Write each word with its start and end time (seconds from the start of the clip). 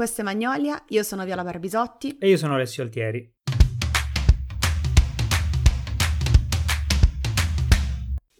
questo 0.00 0.22
è 0.22 0.24
Magnolia, 0.24 0.82
io 0.88 1.02
sono 1.02 1.26
Viola 1.26 1.44
Barbisotti. 1.44 2.16
E 2.16 2.26
io 2.26 2.38
sono 2.38 2.54
Alessio 2.54 2.82
Altieri. 2.82 3.39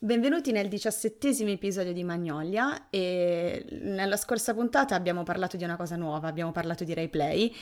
Benvenuti 0.03 0.51
nel 0.51 0.69
diciassettesimo 0.69 1.51
episodio 1.51 1.93
di 1.93 2.05
Magnolia 2.05 2.89
e 2.89 3.67
nella 3.83 4.17
scorsa 4.17 4.55
puntata 4.55 4.95
abbiamo 4.95 5.25
parlato 5.25 5.59
di 5.59 5.65
una 5.65 5.77
cosa 5.77 5.95
nuova, 5.97 6.27
abbiamo 6.27 6.53
parlato 6.53 6.85
di 6.85 6.95
RaiPlay 6.95 7.55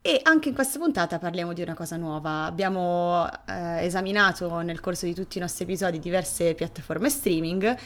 e 0.00 0.18
anche 0.22 0.48
in 0.48 0.54
questa 0.54 0.78
puntata 0.78 1.18
parliamo 1.18 1.52
di 1.52 1.60
una 1.60 1.74
cosa 1.74 1.98
nuova. 1.98 2.44
Abbiamo 2.46 3.28
eh, 3.46 3.84
esaminato 3.84 4.62
nel 4.62 4.80
corso 4.80 5.04
di 5.04 5.12
tutti 5.12 5.36
i 5.36 5.40
nostri 5.42 5.64
episodi 5.64 5.98
diverse 5.98 6.54
piattaforme 6.54 7.10
streaming 7.10 7.76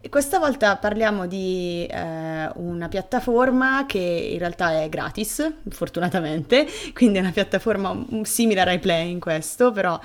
e 0.00 0.08
questa 0.10 0.38
volta 0.38 0.76
parliamo 0.76 1.26
di 1.26 1.84
eh, 1.90 2.48
una 2.54 2.86
piattaforma 2.86 3.84
che 3.86 3.98
in 3.98 4.38
realtà 4.38 4.80
è 4.80 4.88
gratis, 4.88 5.54
fortunatamente, 5.70 6.68
quindi 6.94 7.18
è 7.18 7.20
una 7.20 7.32
piattaforma 7.32 8.06
simile 8.22 8.60
a 8.60 8.64
RaiPlay 8.64 9.10
in 9.10 9.18
questo, 9.18 9.72
però 9.72 9.98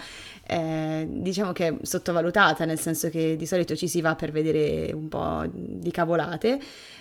eh, 0.51 1.07
diciamo 1.09 1.53
che 1.53 1.67
è 1.67 1.75
sottovalutata, 1.81 2.65
nel 2.65 2.77
senso 2.77 3.09
che 3.09 3.37
di 3.37 3.45
solito 3.45 3.73
ci 3.73 3.87
si 3.87 4.01
va 4.01 4.15
per 4.15 4.31
vedere 4.31 4.91
un 4.91 5.07
po' 5.07 5.45
di 5.49 5.89
cavolate, 5.91 6.59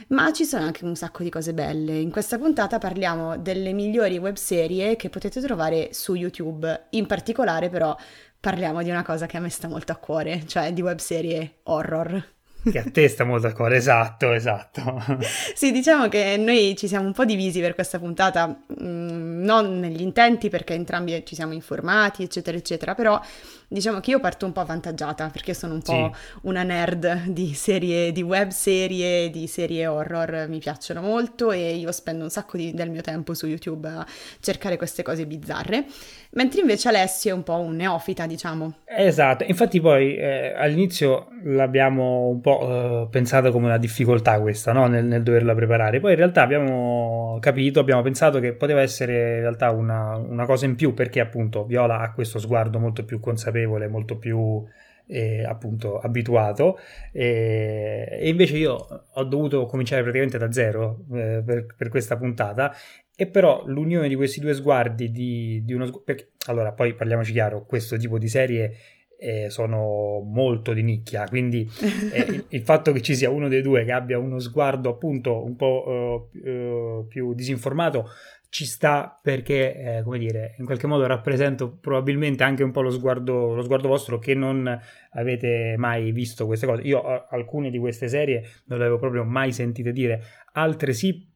ma 0.08 0.32
ci 0.32 0.44
sono 0.44 0.64
anche 0.64 0.84
un 0.84 0.94
sacco 0.94 1.24
di 1.24 1.30
cose 1.30 1.52
belle. 1.52 1.98
In 1.98 2.12
questa 2.12 2.38
puntata 2.38 2.78
parliamo 2.78 3.38
delle 3.38 3.72
migliori 3.72 4.18
webserie 4.18 4.94
che 4.94 5.10
potete 5.10 5.40
trovare 5.40 5.92
su 5.92 6.14
YouTube, 6.14 6.86
in 6.90 7.06
particolare 7.06 7.68
però 7.70 7.96
parliamo 8.38 8.84
di 8.84 8.90
una 8.90 9.02
cosa 9.02 9.26
che 9.26 9.36
a 9.36 9.40
me 9.40 9.48
sta 9.48 9.66
molto 9.66 9.90
a 9.90 9.96
cuore, 9.96 10.46
cioè 10.46 10.72
di 10.72 10.82
webserie 10.82 11.58
horror. 11.64 12.38
Che 12.62 12.78
a 12.78 12.84
te 12.90 13.08
sta 13.08 13.24
molto 13.24 13.46
a 13.46 13.52
cuore, 13.52 13.76
esatto, 13.76 14.32
esatto. 14.32 15.02
sì, 15.54 15.72
diciamo 15.72 16.08
che 16.08 16.36
noi 16.36 16.76
ci 16.76 16.88
siamo 16.88 17.06
un 17.06 17.12
po' 17.12 17.24
divisi 17.24 17.60
per 17.60 17.74
questa 17.74 17.98
puntata, 17.98 18.46
mm, 18.48 19.42
non 19.42 19.78
negli 19.78 20.02
intenti 20.02 20.50
perché 20.50 20.74
entrambi 20.74 21.22
ci 21.24 21.34
siamo 21.34 21.54
informati, 21.54 22.22
eccetera, 22.22 22.56
eccetera, 22.56 22.94
però 22.94 23.18
diciamo 23.66 24.00
che 24.00 24.10
io 24.10 24.20
parto 24.20 24.46
un 24.46 24.52
po' 24.52 24.60
avvantaggiata 24.60 25.28
perché 25.28 25.54
sono 25.54 25.74
un 25.74 25.82
po' 25.82 26.10
sì. 26.12 26.38
una 26.42 26.62
nerd 26.62 27.26
di 27.26 27.54
serie, 27.54 28.12
di 28.12 28.22
web 28.22 28.50
serie, 28.50 29.30
di 29.30 29.46
serie 29.46 29.86
horror, 29.86 30.46
mi 30.48 30.58
piacciono 30.58 31.00
molto 31.00 31.52
e 31.52 31.76
io 31.76 31.92
spendo 31.92 32.24
un 32.24 32.30
sacco 32.30 32.56
di, 32.56 32.74
del 32.74 32.90
mio 32.90 33.00
tempo 33.00 33.32
su 33.32 33.46
YouTube 33.46 33.88
a 33.88 34.06
cercare 34.40 34.76
queste 34.76 35.02
cose 35.02 35.24
bizzarre, 35.24 35.86
mentre 36.32 36.60
invece 36.60 36.88
Alessio 36.88 37.30
è 37.30 37.34
un 37.34 37.42
po' 37.42 37.58
un 37.58 37.76
neofita, 37.76 38.26
diciamo. 38.26 38.74
Esatto, 38.84 39.44
infatti 39.44 39.80
poi 39.80 40.16
eh, 40.16 40.52
all'inizio 40.54 41.28
l'abbiamo 41.44 42.26
un 42.28 42.40
po' 42.40 42.49
eh, 42.58 43.08
pensata 43.10 43.50
come 43.50 43.66
una 43.66 43.78
difficoltà 43.78 44.40
questa, 44.40 44.72
no? 44.72 44.86
nel, 44.86 45.04
nel, 45.04 45.22
doverla 45.22 45.54
preparare, 45.54 46.00
poi 46.00 46.12
in 46.12 46.16
realtà 46.16 46.42
abbiamo 46.42 47.38
capito, 47.40 47.80
abbiamo 47.80 48.02
pensato 48.02 48.40
che 48.40 48.52
poteva 48.52 48.80
essere 48.80 49.36
in 49.36 49.40
realtà 49.40 49.70
una, 49.70 50.16
una 50.16 50.46
cosa 50.46 50.66
in 50.66 50.74
più 50.74 50.94
perché 50.94 51.20
appunto 51.20 51.64
Viola 51.64 52.00
ha 52.00 52.12
questo 52.12 52.38
sguardo 52.38 52.78
molto 52.78 53.04
più 53.04 53.20
consapevole 53.20 53.58
consapevole, 53.60 53.88
molto 53.88 54.18
più 54.18 54.64
eh, 55.06 55.44
appunto 55.44 55.98
abituato. 55.98 56.78
E, 57.12 58.08
e, 58.10 58.28
invece 58.28 58.56
io 58.56 59.06
ho 59.12 59.24
dovuto 59.24 59.66
cominciare 59.66 60.02
praticamente 60.02 60.38
da 60.38 60.52
zero 60.52 61.04
eh, 61.12 61.42
per, 61.44 61.66
per, 61.76 61.88
questa 61.88 62.16
puntata. 62.16 62.74
E 63.16 63.26
però 63.26 63.64
l'unione 63.66 64.08
di 64.08 64.14
questi 64.14 64.40
due 64.40 64.54
sguardi 64.54 65.10
di, 65.10 65.62
di 65.64 65.72
uno 65.74 65.90
perché, 66.02 66.30
allora 66.46 66.72
poi 66.72 66.94
parliamoci 66.94 67.32
chiaro 67.32 67.66
questo 67.66 67.96
tipo 67.98 68.18
di 68.18 68.28
serie 68.28 68.72
eh, 69.20 69.50
sono 69.50 70.20
molto 70.24 70.72
di 70.72 70.82
nicchia, 70.82 71.26
quindi 71.28 71.68
eh, 72.12 72.20
il, 72.20 72.44
il, 72.48 72.62
fatto 72.62 72.90
che 72.92 73.02
ci 73.02 73.14
sia 73.14 73.28
uno 73.28 73.48
dei 73.48 73.60
due 73.60 73.84
che 73.84 73.92
abbia 73.92 74.18
uno 74.18 74.38
sguardo 74.38 74.88
appunto 74.88 75.44
un 75.44 75.56
po' 75.56 76.28
uh, 76.32 77.06
più 77.06 77.34
disinformato 77.34 78.08
ci 78.50 78.64
sta 78.64 79.16
perché, 79.22 79.74
eh, 79.76 80.02
come 80.02 80.18
dire, 80.18 80.56
in 80.58 80.64
qualche 80.64 80.88
modo 80.88 81.06
rappresento 81.06 81.70
probabilmente 81.70 82.42
anche 82.42 82.64
un 82.64 82.72
po' 82.72 82.80
lo 82.80 82.90
sguardo, 82.90 83.54
lo 83.54 83.62
sguardo 83.62 83.86
vostro 83.86 84.18
che 84.18 84.34
non 84.34 84.78
avete 85.12 85.76
mai 85.78 86.10
visto 86.10 86.46
queste 86.46 86.66
cose. 86.66 86.82
Io 86.82 87.00
alcune 87.28 87.70
di 87.70 87.78
queste 87.78 88.08
serie 88.08 88.42
non 88.64 88.78
le 88.78 88.86
avevo 88.86 88.98
proprio 88.98 89.22
mai 89.24 89.52
sentite 89.52 89.92
dire, 89.92 90.22
altre 90.52 90.92
sì 90.92 91.28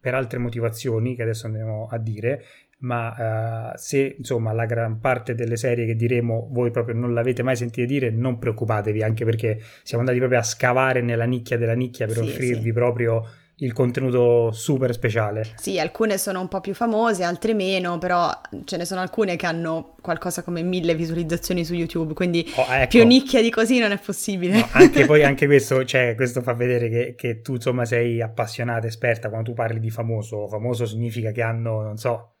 per 0.00 0.14
altre 0.14 0.38
motivazioni 0.38 1.16
che 1.16 1.22
adesso 1.22 1.46
andremo 1.46 1.88
a 1.90 1.98
dire, 1.98 2.44
ma 2.84 3.72
uh, 3.72 3.76
se 3.76 4.14
insomma 4.18 4.52
la 4.52 4.66
gran 4.66 5.00
parte 5.00 5.34
delle 5.34 5.56
serie 5.56 5.86
che 5.86 5.96
diremo 5.96 6.48
voi 6.50 6.70
proprio 6.70 6.94
non 6.94 7.14
l'avete 7.14 7.42
mai 7.42 7.56
sentite 7.56 7.86
dire, 7.86 8.10
non 8.10 8.38
preoccupatevi, 8.38 9.02
anche 9.02 9.24
perché 9.24 9.60
siamo 9.82 10.00
andati 10.02 10.18
proprio 10.18 10.38
a 10.38 10.42
scavare 10.42 11.00
nella 11.00 11.24
nicchia 11.24 11.58
della 11.58 11.74
nicchia 11.74 12.06
per 12.06 12.16
sì, 12.16 12.22
offrirvi 12.22 12.62
sì. 12.62 12.72
proprio 12.72 13.26
il 13.58 13.72
contenuto 13.72 14.50
super 14.50 14.92
speciale. 14.92 15.52
Sì, 15.56 15.78
alcune 15.78 16.18
sono 16.18 16.40
un 16.40 16.48
po' 16.48 16.60
più 16.60 16.74
famose, 16.74 17.22
altre 17.22 17.54
meno, 17.54 17.98
però 17.98 18.28
ce 18.64 18.76
ne 18.76 18.84
sono 18.84 19.00
alcune 19.00 19.36
che 19.36 19.46
hanno 19.46 19.94
qualcosa 20.00 20.42
come 20.42 20.62
mille 20.62 20.94
visualizzazioni 20.94 21.64
su 21.64 21.74
YouTube, 21.74 22.14
quindi 22.14 22.52
oh, 22.56 22.66
ecco. 22.68 22.88
più 22.88 23.04
nicchia 23.04 23.40
di 23.40 23.50
così 23.50 23.78
non 23.78 23.92
è 23.92 23.98
possibile. 23.98 24.58
No, 24.58 24.68
anche 24.72 25.06
poi 25.06 25.22
anche 25.24 25.46
questo, 25.46 25.84
cioè, 25.84 26.14
questo 26.16 26.42
fa 26.42 26.52
vedere 26.52 26.88
che, 26.88 27.14
che 27.16 27.40
tu 27.40 27.54
insomma 27.54 27.84
sei 27.84 28.20
appassionata, 28.20 28.88
esperta, 28.88 29.28
quando 29.28 29.50
tu 29.50 29.56
parli 29.56 29.78
di 29.78 29.90
famoso, 29.90 30.48
famoso 30.48 30.84
significa 30.84 31.30
che 31.30 31.42
hanno, 31.42 31.80
non 31.80 31.96
so, 31.96 32.33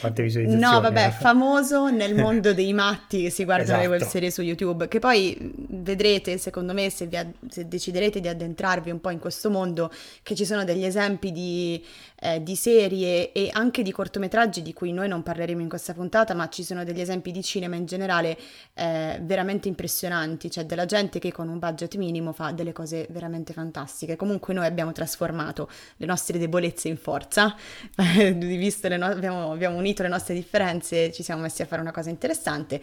quante 0.00 0.22
visualizzazioni? 0.22 0.72
No, 0.72 0.80
vabbè, 0.80 1.06
eh? 1.06 1.10
famoso 1.10 1.90
nel 1.90 2.14
mondo 2.20 2.52
dei 2.52 2.72
matti 2.72 3.22
che 3.22 3.30
si 3.30 3.44
guardano 3.44 3.78
esatto. 3.78 3.90
le 3.90 3.98
web 3.98 4.08
serie 4.08 4.30
su 4.30 4.42
YouTube, 4.42 4.88
che 4.88 4.98
poi 4.98 5.36
vedrete, 5.68 6.38
secondo 6.38 6.72
me, 6.72 6.90
se, 6.90 7.06
vi, 7.06 7.18
se, 7.48 7.66
deciderete 7.68 8.20
di 8.20 8.28
addentrarvi 8.28 8.90
un 8.90 9.00
po' 9.00 9.10
in 9.10 9.18
questo 9.18 9.50
mondo, 9.50 9.90
che 10.22 10.34
ci 10.34 10.44
sono 10.44 10.64
degli 10.64 10.84
esempi 10.84 11.32
di, 11.32 11.84
eh, 12.18 12.42
di, 12.42 12.56
serie 12.56 13.32
e 13.32 13.50
anche 13.52 13.82
di 13.82 13.92
cortometraggi 13.92 14.62
di 14.62 14.72
cui 14.72 14.92
noi 14.92 15.08
non 15.08 15.22
parleremo 15.22 15.60
in 15.60 15.68
questa 15.68 15.92
puntata, 15.92 16.34
ma 16.34 16.48
ci 16.48 16.64
sono 16.64 16.84
degli 16.84 17.00
esempi 17.00 17.30
di 17.30 17.42
cinema 17.42 17.76
in 17.76 17.86
generale 17.86 18.36
eh, 18.74 19.18
veramente 19.22 19.68
impressionanti, 19.68 20.50
cioè 20.50 20.64
della 20.64 20.86
gente 20.86 21.18
che 21.18 21.32
con 21.32 21.48
un 21.48 21.58
budget 21.58 21.94
minimo 21.96 22.32
fa 22.32 22.52
delle 22.52 22.72
cose 22.72 23.06
veramente 23.10 23.52
fantastiche. 23.52 24.16
Comunque 24.16 24.54
noi 24.54 24.66
abbiamo 24.66 24.92
trasformato 24.92 25.68
le 25.96 26.06
nostre 26.06 26.38
debolezze 26.38 26.88
in 26.88 26.96
forza, 26.96 27.54
visto 28.34 28.88
no- 28.96 29.06
abbiamo, 29.06 29.52
abbiamo 29.52 29.76
unito 29.76 30.02
le 30.02 30.08
nostre 30.08 30.34
differenze, 30.34 31.12
ci 31.12 31.22
siamo 31.22 31.42
messi 31.42 31.62
a 31.62 31.66
fare 31.66 31.80
una 31.80 31.92
cosa 31.92 32.10
interessante 32.10 32.80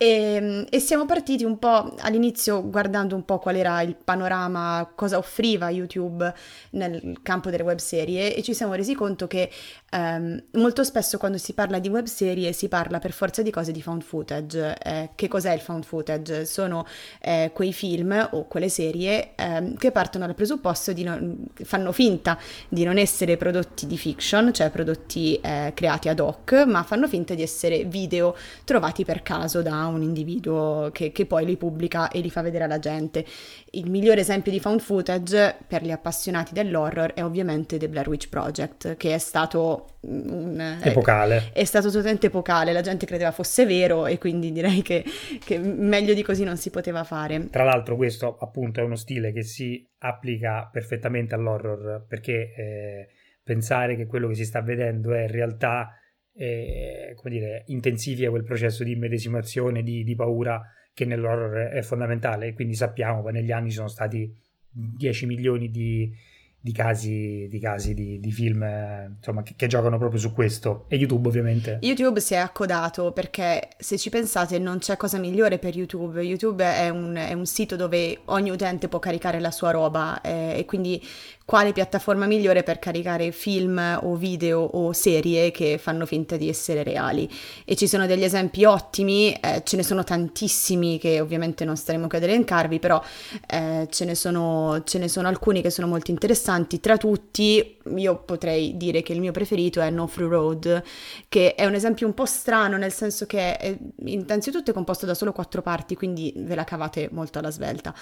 e, 0.00 0.06
ehm, 0.06 0.66
e, 0.70 0.78
siamo 0.78 1.04
partiti 1.06 1.44
un 1.44 1.58
po' 1.58 1.94
all'inizio 1.98 2.68
guardando 2.68 3.16
un 3.16 3.24
po' 3.24 3.38
qual 3.40 3.56
era 3.56 3.82
il 3.82 3.96
panorama, 3.96 4.88
cosa 4.94 5.18
offriva 5.18 5.68
YouTube 5.70 6.32
nel 6.70 7.18
campo 7.22 7.50
delle 7.50 7.64
web 7.64 7.78
serie 7.78 8.34
e 8.34 8.42
ci 8.42 8.54
siamo 8.54 8.74
resi 8.74 8.94
conto 8.94 9.26
che 9.26 9.50
Um, 9.90 10.38
molto 10.52 10.84
spesso 10.84 11.16
quando 11.16 11.38
si 11.38 11.54
parla 11.54 11.78
di 11.78 11.88
web 11.88 12.04
serie 12.04 12.52
si 12.52 12.68
parla 12.68 12.98
per 12.98 13.12
forza 13.12 13.40
di 13.40 13.50
cose 13.50 13.72
di 13.72 13.80
found 13.80 14.02
footage. 14.02 14.76
Eh, 14.82 15.10
che 15.14 15.28
cos'è 15.28 15.54
il 15.54 15.60
found 15.60 15.84
footage? 15.84 16.44
Sono 16.44 16.86
eh, 17.22 17.52
quei 17.54 17.72
film 17.72 18.28
o 18.32 18.46
quelle 18.46 18.68
serie 18.68 19.30
eh, 19.34 19.72
che 19.78 19.90
partono 19.90 20.26
dal 20.26 20.34
presupposto 20.34 20.92
di 20.92 21.04
non, 21.04 21.46
fanno 21.54 21.92
finta 21.92 22.38
di 22.68 22.84
non 22.84 22.98
essere 22.98 23.38
prodotti 23.38 23.86
di 23.86 23.96
fiction, 23.96 24.52
cioè 24.52 24.68
prodotti 24.68 25.40
eh, 25.40 25.72
creati 25.74 26.10
ad 26.10 26.20
hoc, 26.20 26.64
ma 26.66 26.82
fanno 26.82 27.08
finta 27.08 27.32
di 27.32 27.40
essere 27.40 27.84
video 27.84 28.36
trovati 28.64 29.06
per 29.06 29.22
caso 29.22 29.62
da 29.62 29.72
un 29.88 30.02
individuo 30.02 30.90
che, 30.92 31.12
che 31.12 31.26
poi 31.26 31.44
li 31.44 31.56
pubblica 31.56 32.08
e 32.10 32.20
li 32.20 32.30
fa 32.30 32.42
vedere 32.42 32.64
alla 32.64 32.78
gente. 32.78 33.24
Il 33.72 33.90
migliore 33.90 34.20
esempio 34.20 34.52
di 34.52 34.60
found 34.60 34.80
footage 34.80 35.56
per 35.66 35.82
gli 35.82 35.90
appassionati 35.90 36.52
dell'horror 36.54 37.12
è 37.12 37.24
ovviamente 37.24 37.78
The 37.78 37.88
Blair 37.88 38.08
Witch 38.08 38.28
Project, 38.28 38.96
che 38.96 39.14
è 39.14 39.18
stato 39.18 39.96
un, 40.00 40.58
eh, 40.60 40.88
epocale. 40.88 41.50
È, 41.52 41.60
è, 41.60 41.64
stato 41.64 41.90
totalmente 41.90 42.26
epocale, 42.26 42.72
la 42.72 42.80
gente 42.80 43.06
credeva 43.06 43.32
fosse 43.32 43.66
vero 43.66 44.06
e 44.06 44.18
quindi 44.18 44.52
direi 44.52 44.82
che, 44.82 45.04
che, 45.44 45.58
meglio 45.58 46.14
di 46.14 46.22
così 46.22 46.44
non 46.44 46.56
si 46.56 46.70
poteva 46.70 47.04
fare. 47.04 47.48
Tra 47.50 47.64
l'altro 47.64 47.96
questo 47.96 48.36
appunto 48.38 48.80
è 48.80 48.84
uno 48.84 48.96
stile 48.96 49.32
che 49.32 49.42
si 49.42 49.86
applica 49.98 50.68
perfettamente 50.70 51.34
all'horror 51.34 52.04
perché 52.06 52.54
eh, 52.56 53.08
pensare 53.42 53.96
che 53.96 54.06
quello 54.06 54.28
che 54.28 54.34
si 54.34 54.44
sta 54.44 54.60
vedendo 54.60 55.12
è 55.14 55.22
in 55.22 55.30
realtà, 55.30 55.90
eh, 56.40 57.14
come 57.16 57.30
dire, 57.30 57.64
intensifica 57.66 58.30
quel 58.30 58.44
processo 58.44 58.84
di 58.84 58.92
immedesimazione, 58.92 59.82
di, 59.82 60.04
di 60.04 60.14
paura 60.14 60.62
che 60.94 61.04
nell'horror 61.04 61.70
è 61.70 61.82
fondamentale. 61.82 62.54
Quindi 62.54 62.74
sappiamo 62.74 63.24
che 63.24 63.32
negli 63.32 63.50
anni 63.50 63.72
sono 63.72 63.88
stati 63.88 64.32
10 64.70 65.26
milioni 65.26 65.68
di 65.68 66.10
di 66.68 66.72
casi 66.74 67.46
di, 67.48 67.58
casi 67.58 67.94
di, 67.94 68.20
di 68.20 68.30
film 68.30 68.62
insomma, 69.16 69.42
che, 69.42 69.54
che, 69.56 69.66
giocano 69.68 69.96
proprio 69.96 70.20
su 70.20 70.34
questo 70.34 70.84
e 70.88 70.96
YouTube 70.96 71.28
ovviamente. 71.28 71.78
YouTube 71.80 72.20
si 72.20 72.34
è 72.34 72.36
accodato 72.36 73.12
perché 73.12 73.70
se 73.78 73.96
ci 73.96 74.10
pensate 74.10 74.58
non 74.58 74.78
c'è 74.78 74.98
cosa 74.98 75.16
migliore 75.16 75.58
per 75.58 75.74
YouTube. 75.74 76.20
YouTube 76.20 76.62
è 76.62 76.90
un, 76.90 77.14
è 77.14 77.32
un 77.32 77.46
sito 77.46 77.74
dove 77.74 78.18
ogni 78.26 78.50
utente 78.50 78.88
può 78.88 78.98
caricare 78.98 79.40
la 79.40 79.50
sua 79.50 79.70
roba 79.70 80.20
eh, 80.20 80.58
e 80.58 80.64
quindi 80.66 81.02
quale 81.48 81.72
piattaforma 81.72 82.26
migliore 82.26 82.62
per 82.62 82.78
caricare 82.78 83.32
film 83.32 84.00
o 84.02 84.16
video 84.16 84.60
o 84.60 84.92
serie 84.92 85.50
che 85.50 85.78
fanno 85.78 86.04
finta 86.04 86.36
di 86.36 86.46
essere 86.46 86.82
reali. 86.82 87.26
E 87.64 87.74
ci 87.74 87.88
sono 87.88 88.04
degli 88.04 88.22
esempi 88.22 88.66
ottimi, 88.66 89.32
eh, 89.32 89.62
ce 89.64 89.76
ne 89.76 89.82
sono 89.82 90.04
tantissimi 90.04 90.98
che 90.98 91.22
ovviamente 91.22 91.64
non 91.64 91.78
staremo 91.78 92.06
qui 92.06 92.18
ad 92.18 92.24
elencarvi, 92.24 92.78
però 92.78 93.02
eh, 93.46 93.86
ce, 93.88 94.04
ne 94.04 94.14
sono, 94.14 94.82
ce 94.84 94.98
ne 94.98 95.08
sono 95.08 95.26
alcuni 95.26 95.62
che 95.62 95.70
sono 95.70 95.86
molto 95.86 96.10
interessanti 96.10 96.56
interessanti. 96.58 96.80
Tra 96.80 96.96
tutti, 96.96 97.76
io 97.96 98.16
potrei 98.18 98.76
dire 98.76 99.02
che 99.02 99.12
il 99.12 99.20
mio 99.20 99.32
preferito 99.32 99.80
è 99.80 99.90
No 99.90 100.06
Through 100.06 100.30
Road, 100.30 100.82
che 101.28 101.54
è 101.54 101.64
un 101.64 101.74
esempio 101.74 102.06
un 102.06 102.14
po' 102.14 102.26
strano, 102.26 102.76
nel 102.76 102.92
senso 102.92 103.26
che 103.26 103.56
è, 103.56 103.78
innanzitutto 104.04 104.70
è 104.70 104.74
composto 104.74 105.06
da 105.06 105.14
solo 105.14 105.32
quattro 105.32 105.62
parti, 105.62 105.94
quindi 105.94 106.32
ve 106.36 106.54
la 106.54 106.64
cavate 106.64 107.08
molto 107.12 107.38
alla 107.38 107.50
svelta. 107.50 107.94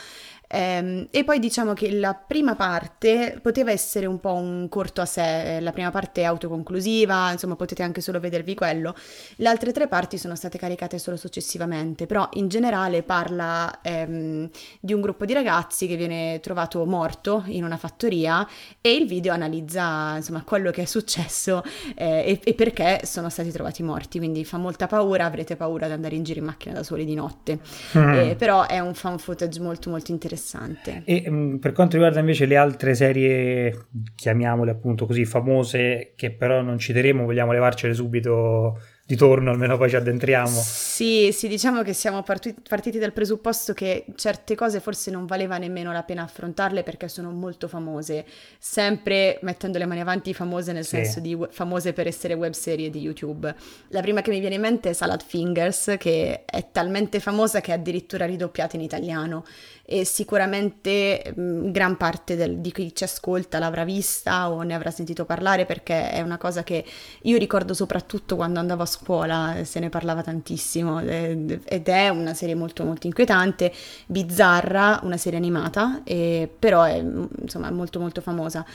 Ehm, 0.48 1.08
e 1.10 1.24
poi 1.24 1.38
diciamo 1.38 1.72
che 1.72 1.90
la 1.92 2.14
prima 2.14 2.54
parte 2.54 3.38
poteva 3.42 3.72
essere 3.72 4.06
un 4.06 4.20
po' 4.20 4.32
un 4.32 4.68
corto 4.68 5.00
a 5.00 5.06
sé, 5.06 5.58
la 5.60 5.72
prima 5.72 5.90
parte 5.90 6.22
è 6.22 6.24
autoconclusiva, 6.24 7.32
insomma 7.32 7.56
potete 7.56 7.82
anche 7.82 8.00
solo 8.00 8.20
vedervi 8.20 8.54
quello. 8.54 8.94
Le 9.36 9.48
altre 9.48 9.72
tre 9.72 9.88
parti 9.88 10.18
sono 10.18 10.36
state 10.36 10.58
caricate 10.58 10.98
solo 10.98 11.16
successivamente, 11.16 12.06
però 12.06 12.28
in 12.34 12.48
generale 12.48 13.02
parla 13.02 13.80
ehm, 13.82 14.48
di 14.80 14.92
un 14.92 15.00
gruppo 15.00 15.24
di 15.24 15.32
ragazzi 15.32 15.86
che 15.86 15.96
viene 15.96 16.38
trovato 16.40 16.84
morto 16.84 17.42
in 17.46 17.64
una 17.64 17.76
fattoria 17.76 18.35
e 18.80 18.94
il 18.94 19.06
video 19.06 19.32
analizza 19.32 20.16
insomma 20.16 20.42
quello 20.42 20.70
che 20.70 20.82
è 20.82 20.84
successo 20.84 21.62
eh, 21.94 22.24
e, 22.26 22.40
e, 22.42 22.54
perché 22.54 23.00
sono 23.04 23.28
stati 23.28 23.50
trovati 23.50 23.82
morti, 23.82 24.18
quindi 24.18 24.44
fa 24.44 24.58
molta 24.58 24.86
paura, 24.86 25.26
avrete 25.26 25.54
paura 25.54 25.86
di 25.86 25.92
andare 25.92 26.16
in 26.16 26.24
giro 26.24 26.40
in 26.40 26.46
macchina 26.46 26.74
da 26.74 26.82
soli 26.82 27.04
di 27.04 27.14
notte, 27.14 27.60
mm. 27.96 28.12
eh, 28.12 28.34
però 28.36 28.66
è 28.66 28.80
un 28.80 28.94
fan 28.94 29.18
footage 29.18 29.60
molto 29.60 29.90
molto 29.90 30.10
interessante. 30.10 31.02
E 31.04 31.30
mh, 31.30 31.34
mm, 31.34 31.56
per 31.56 31.72
quanto 31.72 31.94
riguarda 31.94 32.20
invece 32.20 32.46
le 32.46 32.56
altre 32.56 32.94
serie, 32.94 33.86
chiamiamole 34.14 34.70
appunto 34.70 35.06
così 35.06 35.24
famose, 35.24 36.12
che 36.16 36.30
però 36.32 36.62
non 36.62 36.78
citeremo, 36.78 37.24
vogliamo 37.24 37.52
levarcele 37.52 37.94
subito 37.94 38.78
di 39.08 39.14
torno, 39.14 39.52
almeno 39.52 39.76
poi 39.76 39.88
ci 39.88 39.94
addentriamo. 39.94 40.48
Sì, 40.48 41.30
sì, 41.32 41.46
diciamo 41.46 41.82
che 41.82 41.92
siamo 41.92 42.24
partiti, 42.24 42.60
partiti 42.68 42.98
dal 42.98 43.12
presupposto 43.12 43.72
che 43.72 44.04
certe 44.16 44.56
cose 44.56 44.80
forse 44.80 45.12
non 45.12 45.26
valeva 45.26 45.58
nemmeno 45.58 45.92
la 45.92 46.02
pena 46.02 46.24
affrontarle 46.24 46.82
perché 46.82 47.06
sono 47.06 47.30
molto 47.30 47.68
famose, 47.68 48.26
sempre 48.58 49.38
mettendo 49.42 49.78
le 49.78 49.86
mani 49.86 50.00
avanti 50.00 50.34
famose 50.34 50.72
nel 50.72 50.84
sì. 50.84 50.96
senso 50.96 51.20
di 51.20 51.38
famose 51.50 51.92
per 51.92 52.08
essere 52.08 52.34
web 52.34 52.52
serie 52.52 52.90
di 52.90 52.98
YouTube. 52.98 53.54
La 53.88 54.00
prima 54.00 54.22
che 54.22 54.30
mi 54.30 54.40
viene 54.40 54.56
in 54.56 54.60
mente 54.60 54.90
è 54.90 54.92
Salad 54.92 55.22
Fingers, 55.22 55.94
che 55.98 56.44
è 56.44 56.66
talmente 56.72 57.20
famosa 57.20 57.60
che 57.60 57.70
è 57.70 57.74
addirittura 57.74 58.26
ridoppiata 58.26 58.74
in 58.74 58.82
italiano 58.82 59.44
e 59.88 60.04
sicuramente 60.04 61.32
mh, 61.34 61.70
gran 61.70 61.96
parte 61.96 62.34
del, 62.34 62.58
di 62.58 62.72
chi 62.72 62.92
ci 62.92 63.04
ascolta 63.04 63.60
l'avrà 63.60 63.84
vista 63.84 64.50
o 64.50 64.62
ne 64.62 64.74
avrà 64.74 64.90
sentito 64.90 65.24
parlare 65.24 65.64
perché 65.64 66.10
è 66.10 66.20
una 66.22 66.38
cosa 66.38 66.64
che 66.64 66.84
io 67.22 67.38
ricordo 67.38 67.72
soprattutto 67.72 68.34
quando 68.34 68.58
andavo 68.58 68.82
a 68.82 68.86
scuola, 68.86 69.58
se 69.62 69.78
ne 69.78 69.88
parlava 69.88 70.22
tantissimo 70.22 71.00
ed 71.00 71.88
è 71.88 72.08
una 72.08 72.34
serie 72.34 72.56
molto 72.56 72.82
molto 72.84 73.06
inquietante, 73.06 73.72
bizzarra, 74.06 75.00
una 75.04 75.16
serie 75.16 75.38
animata, 75.38 76.02
e, 76.04 76.50
però 76.58 76.82
è 76.82 76.96
insomma 76.96 77.70
molto 77.70 78.00
molto 78.00 78.20
famosa. 78.20 78.66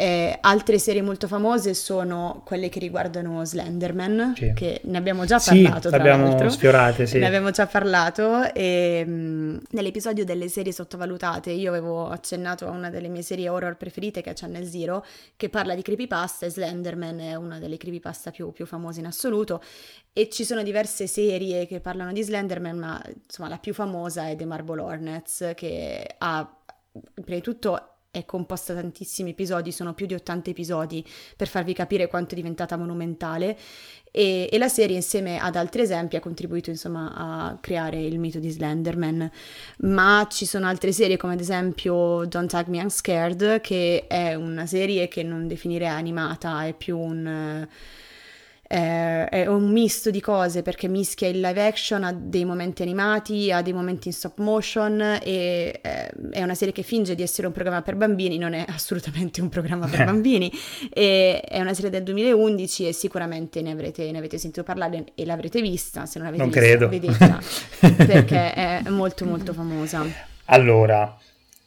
Eh, 0.00 0.38
altre 0.42 0.78
serie 0.78 1.02
molto 1.02 1.26
famose 1.26 1.74
sono 1.74 2.42
quelle 2.44 2.68
che 2.68 2.78
riguardano 2.78 3.44
Slenderman, 3.44 4.34
sì. 4.36 4.52
che 4.54 4.80
ne 4.84 4.96
abbiamo 4.96 5.24
già 5.24 5.40
parlato. 5.44 5.88
Sì, 5.88 5.94
abbiamo 5.96 6.48
sfiorate, 6.48 7.04
sì. 7.04 7.18
Ne 7.18 7.26
abbiamo 7.26 7.50
già 7.50 7.66
parlato. 7.66 8.54
E, 8.54 9.04
mh, 9.04 9.62
nell'episodio 9.70 10.24
delle 10.24 10.46
serie 10.46 10.70
sottovalutate 10.70 11.50
io 11.50 11.70
avevo 11.70 12.10
accennato 12.10 12.68
a 12.68 12.70
una 12.70 12.90
delle 12.90 13.08
mie 13.08 13.22
serie 13.22 13.48
horror 13.48 13.76
preferite, 13.76 14.22
che 14.22 14.30
è 14.30 14.34
Channel 14.34 14.64
Zero, 14.66 15.04
che 15.34 15.48
parla 15.48 15.74
di 15.74 15.82
creepypasta 15.82 16.46
e 16.46 16.50
Slenderman 16.50 17.18
è 17.18 17.34
una 17.34 17.58
delle 17.58 17.76
creepypasta 17.76 18.30
più, 18.30 18.52
più 18.52 18.66
famose 18.66 19.00
in 19.00 19.06
assoluto. 19.06 19.60
E 20.12 20.28
ci 20.28 20.44
sono 20.44 20.62
diverse 20.62 21.08
serie 21.08 21.66
che 21.66 21.80
parlano 21.80 22.12
di 22.12 22.22
Slenderman, 22.22 22.78
ma 22.78 23.02
insomma 23.24 23.48
la 23.48 23.58
più 23.58 23.74
famosa 23.74 24.28
è 24.28 24.36
The 24.36 24.44
Marble 24.44 24.80
Hornets, 24.80 25.54
che 25.56 26.06
ha 26.18 26.56
prima 27.14 27.36
di 27.36 27.42
tutto 27.42 27.94
è 28.10 28.24
composta 28.24 28.72
da 28.72 28.80
tantissimi 28.80 29.30
episodi, 29.30 29.70
sono 29.70 29.92
più 29.92 30.06
di 30.06 30.14
80 30.14 30.50
episodi 30.50 31.04
per 31.36 31.46
farvi 31.46 31.74
capire 31.74 32.08
quanto 32.08 32.32
è 32.32 32.36
diventata 32.36 32.76
monumentale. 32.76 33.56
E, 34.10 34.48
e, 34.50 34.58
la 34.58 34.68
serie 34.68 34.96
insieme 34.96 35.38
ad 35.38 35.54
altri 35.54 35.82
esempi 35.82 36.16
ha 36.16 36.20
contribuito 36.20 36.70
insomma 36.70 37.12
a 37.14 37.58
creare 37.60 38.00
il 38.00 38.18
mito 38.18 38.38
di 38.38 38.48
Slenderman. 38.48 39.30
Ma 39.78 40.26
ci 40.30 40.46
sono 40.46 40.66
altre 40.66 40.92
serie 40.92 41.16
come 41.16 41.34
ad 41.34 41.40
esempio 41.40 42.24
Don't 42.24 42.50
Tag 42.50 42.68
Me 42.68 42.78
I'm 42.78 42.88
Scared 42.88 43.60
che 43.60 44.06
è 44.08 44.34
una 44.34 44.66
serie 44.66 45.08
che 45.08 45.22
non 45.22 45.46
definirei 45.46 45.88
animata 45.88 46.64
è 46.64 46.72
più 46.72 46.98
un 46.98 47.66
eh, 48.70 49.24
è 49.28 49.46
un 49.46 49.70
misto 49.70 50.10
di 50.10 50.20
cose 50.20 50.60
perché 50.60 50.88
mischia 50.88 51.26
il 51.26 51.40
live 51.40 51.66
action 51.66 52.04
a 52.04 52.12
dei 52.12 52.44
momenti 52.44 52.82
animati, 52.82 53.50
a 53.50 53.62
dei 53.62 53.72
momenti 53.72 54.08
in 54.08 54.14
stop 54.14 54.38
motion 54.40 55.00
e 55.00 55.80
eh, 55.82 56.10
è 56.30 56.42
una 56.42 56.54
serie 56.54 56.74
che 56.74 56.82
finge 56.82 57.14
di 57.14 57.22
essere 57.22 57.46
un 57.46 57.54
programma 57.54 57.80
per 57.80 57.96
bambini, 57.96 58.36
non 58.36 58.52
è 58.52 58.64
assolutamente 58.68 59.40
un 59.40 59.48
programma 59.48 59.86
per 59.86 60.04
bambini 60.04 60.52
e 60.92 61.40
è 61.40 61.60
una 61.60 61.72
serie 61.72 61.88
del 61.88 62.02
2011 62.02 62.88
e 62.88 62.92
sicuramente 62.92 63.62
ne 63.62 63.70
avrete, 63.70 64.10
ne 64.10 64.18
avete 64.18 64.36
sentito 64.36 64.62
parlare 64.62 65.06
e 65.14 65.24
l'avrete 65.24 65.62
vista, 65.62 66.04
se 66.04 66.18
non 66.18 66.30
l'avete 66.30 66.42
non 66.42 66.52
vista 66.52 66.66
credo. 66.66 66.88
vedetela 66.88 67.40
perché 68.04 68.52
è 68.52 68.82
molto 68.88 69.24
molto 69.24 69.54
famosa. 69.54 70.04
Allora, 70.50 71.18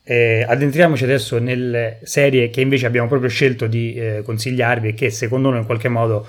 eh, 0.03 0.45
addentriamoci 0.47 1.03
adesso 1.03 1.39
nelle 1.39 1.99
serie 2.03 2.51
che 2.51 2.61
invece 2.61 2.85
abbiamo 2.85 3.07
proprio 3.07 3.29
scelto 3.29 3.65
di 3.65 3.95
eh, 3.95 4.21
consigliarvi 4.23 4.89
e 4.89 4.93
che 4.93 5.09
secondo 5.09 5.49
noi 5.49 5.59
in 5.59 5.65
qualche 5.65 5.89
modo 5.89 6.27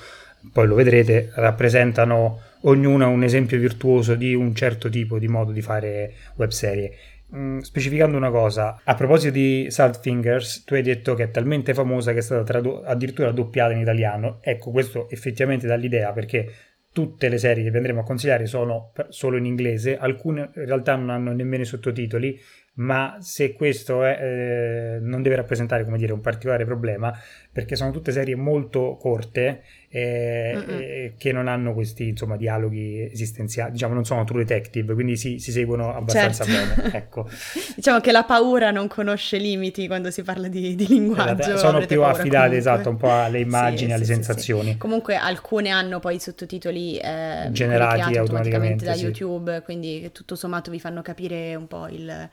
poi 0.53 0.67
lo 0.67 0.75
vedrete, 0.75 1.31
rappresentano 1.35 2.41
ognuna 2.63 3.07
un 3.07 3.23
esempio 3.23 3.59
virtuoso 3.59 4.15
di 4.15 4.35
un 4.35 4.55
certo 4.55 4.89
tipo 4.89 5.19
di 5.19 5.29
modo 5.29 5.53
di 5.53 5.63
fare 5.63 6.15
web 6.37 6.51
serie. 6.51 6.93
Mm, 7.35 7.61
specificando 7.61 8.17
una 8.17 8.31
cosa, 8.31 8.81
a 8.85 8.95
proposito 8.95 9.33
di 9.33 9.67
Saltfingers, 9.71 10.65
tu 10.65 10.75
hai 10.75 10.83
detto 10.83 11.15
che 11.15 11.25
è 11.25 11.31
talmente 11.31 11.73
famosa 11.73 12.13
che 12.13 12.19
è 12.19 12.23
stata 12.23 12.43
tradu- 12.43 12.83
addirittura 12.85 13.31
doppiata 13.31 13.73
in 13.73 13.81
italiano. 13.81 14.39
Ecco, 14.43 14.71
questo 14.71 15.09
effettivamente 15.09 15.67
dà 15.67 15.75
l'idea 15.75 16.13
perché 16.13 16.53
tutte 16.93 17.31
le 17.31 17.39
serie 17.39 17.71
che 17.71 17.75
andremo 17.75 18.01
a 18.01 18.05
consigliare 18.05 18.45
sono 18.45 18.93
solo 19.09 19.39
in 19.39 19.47
inglese, 19.47 19.97
alcune 19.97 20.51
in 20.55 20.67
realtà 20.67 20.95
non 20.95 21.09
hanno 21.09 21.33
nemmeno 21.33 21.63
i 21.63 21.67
sottotitoli, 21.67 22.39
ma 22.75 23.17
se 23.21 23.55
questo 23.55 24.05
è, 24.05 24.19
eh, 24.21 24.99
non 25.01 25.23
deve 25.23 25.37
rappresentare 25.37 25.87
dire, 25.97 26.13
un 26.13 26.21
particolare 26.21 26.67
problema, 26.67 27.13
perché 27.53 27.77
sono 27.77 27.91
tutte 27.91 28.13
serie 28.13 28.35
molto 28.35 28.97
corte 28.99 29.63
eh, 29.91 30.65
eh, 30.67 31.15
che 31.19 31.33
non 31.33 31.49
hanno 31.49 31.75
questi 31.75 32.09
insomma, 32.09 32.39
dialoghi 32.39 33.11
esistenziali, 33.13 33.73
diciamo 33.73 33.93
non 33.93 34.07
sono 34.07 34.25
true 34.25 34.45
detective, 34.45 34.95
quindi 34.95 35.19
si, 35.19 35.39
si 35.39 35.53
seguono 35.53 35.95
abbastanza 35.95 36.45
certo. 36.45 36.81
bene. 36.81 36.91
Ecco. 37.03 37.29
diciamo 37.77 38.01
che 38.01 38.11
la 38.11 38.25
paura 38.25 38.71
non 38.71 38.89
conosce 38.89 39.37
limiti 39.37 39.87
quando 39.87 40.11
si 40.11 40.23
parla 40.23 40.49
di, 40.49 40.75
di 40.75 40.87
linguaggio. 40.87 41.43
Esatto, 41.43 41.59
sono 41.59 41.85
più 41.85 42.03
affidate 42.03 42.57
esatto, 42.57 42.89
un 42.89 42.97
po' 42.97 43.13
alle 43.13 43.41
immagini, 43.45 43.91
sì, 43.91 43.95
alle 43.97 44.05
sì, 44.05 44.13
sensazioni. 44.15 44.71
Sì, 44.73 44.77
comunque 44.79 45.17
alcune 45.17 45.69
hanno 45.69 46.01
poi 46.01 46.15
i 46.15 46.21
sottotitoli 46.21 46.97
eh, 46.97 47.49
generati 47.51 48.17
automaticamente 48.17 48.87
da 48.87 48.95
YouTube, 48.95 49.61
quindi 49.63 50.11
tutto 50.11 50.37
sommato 50.37 50.71
vi 50.71 50.81
fanno 50.81 51.03
capire 51.03 51.55
un 51.55 51.67
po' 51.67 51.87
il 51.89 52.31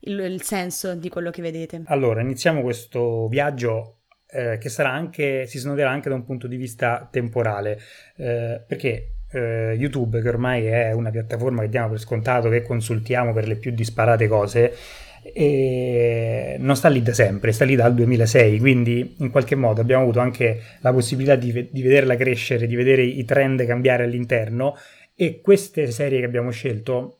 il, 0.00 0.18
il 0.18 0.42
senso 0.42 0.94
di 0.94 1.08
quello 1.08 1.30
che 1.30 1.42
vedete. 1.42 1.82
Allora, 1.86 2.20
iniziamo 2.20 2.62
questo 2.62 3.28
viaggio 3.28 3.99
eh, 4.32 4.58
che 4.58 4.68
sarà 4.68 4.90
anche, 4.90 5.46
si 5.46 5.58
snoderà 5.58 5.90
anche 5.90 6.08
da 6.08 6.14
un 6.14 6.24
punto 6.24 6.46
di 6.46 6.56
vista 6.56 7.08
temporale, 7.10 7.80
eh, 8.16 8.60
perché 8.66 9.12
eh, 9.32 9.74
YouTube, 9.78 10.20
che 10.20 10.28
ormai 10.28 10.66
è 10.66 10.92
una 10.92 11.10
piattaforma 11.10 11.62
che 11.62 11.68
diamo 11.68 11.90
per 11.90 12.00
scontato, 12.00 12.48
che 12.48 12.62
consultiamo 12.62 13.32
per 13.32 13.46
le 13.46 13.56
più 13.56 13.70
disparate 13.72 14.28
cose, 14.28 14.74
e 15.22 16.56
non 16.58 16.76
sta 16.76 16.88
lì 16.88 17.02
da 17.02 17.12
sempre, 17.12 17.52
sta 17.52 17.64
lì 17.64 17.76
dal 17.76 17.94
2006, 17.94 18.58
quindi 18.58 19.16
in 19.18 19.30
qualche 19.30 19.54
modo 19.54 19.80
abbiamo 19.80 20.02
avuto 20.02 20.20
anche 20.20 20.60
la 20.80 20.92
possibilità 20.92 21.36
di, 21.36 21.68
di 21.70 21.82
vederla 21.82 22.16
crescere, 22.16 22.66
di 22.66 22.74
vedere 22.74 23.02
i 23.02 23.24
trend 23.24 23.64
cambiare 23.66 24.04
all'interno 24.04 24.76
e 25.14 25.40
queste 25.42 25.90
serie 25.90 26.20
che 26.20 26.24
abbiamo 26.24 26.50
scelto 26.50 27.16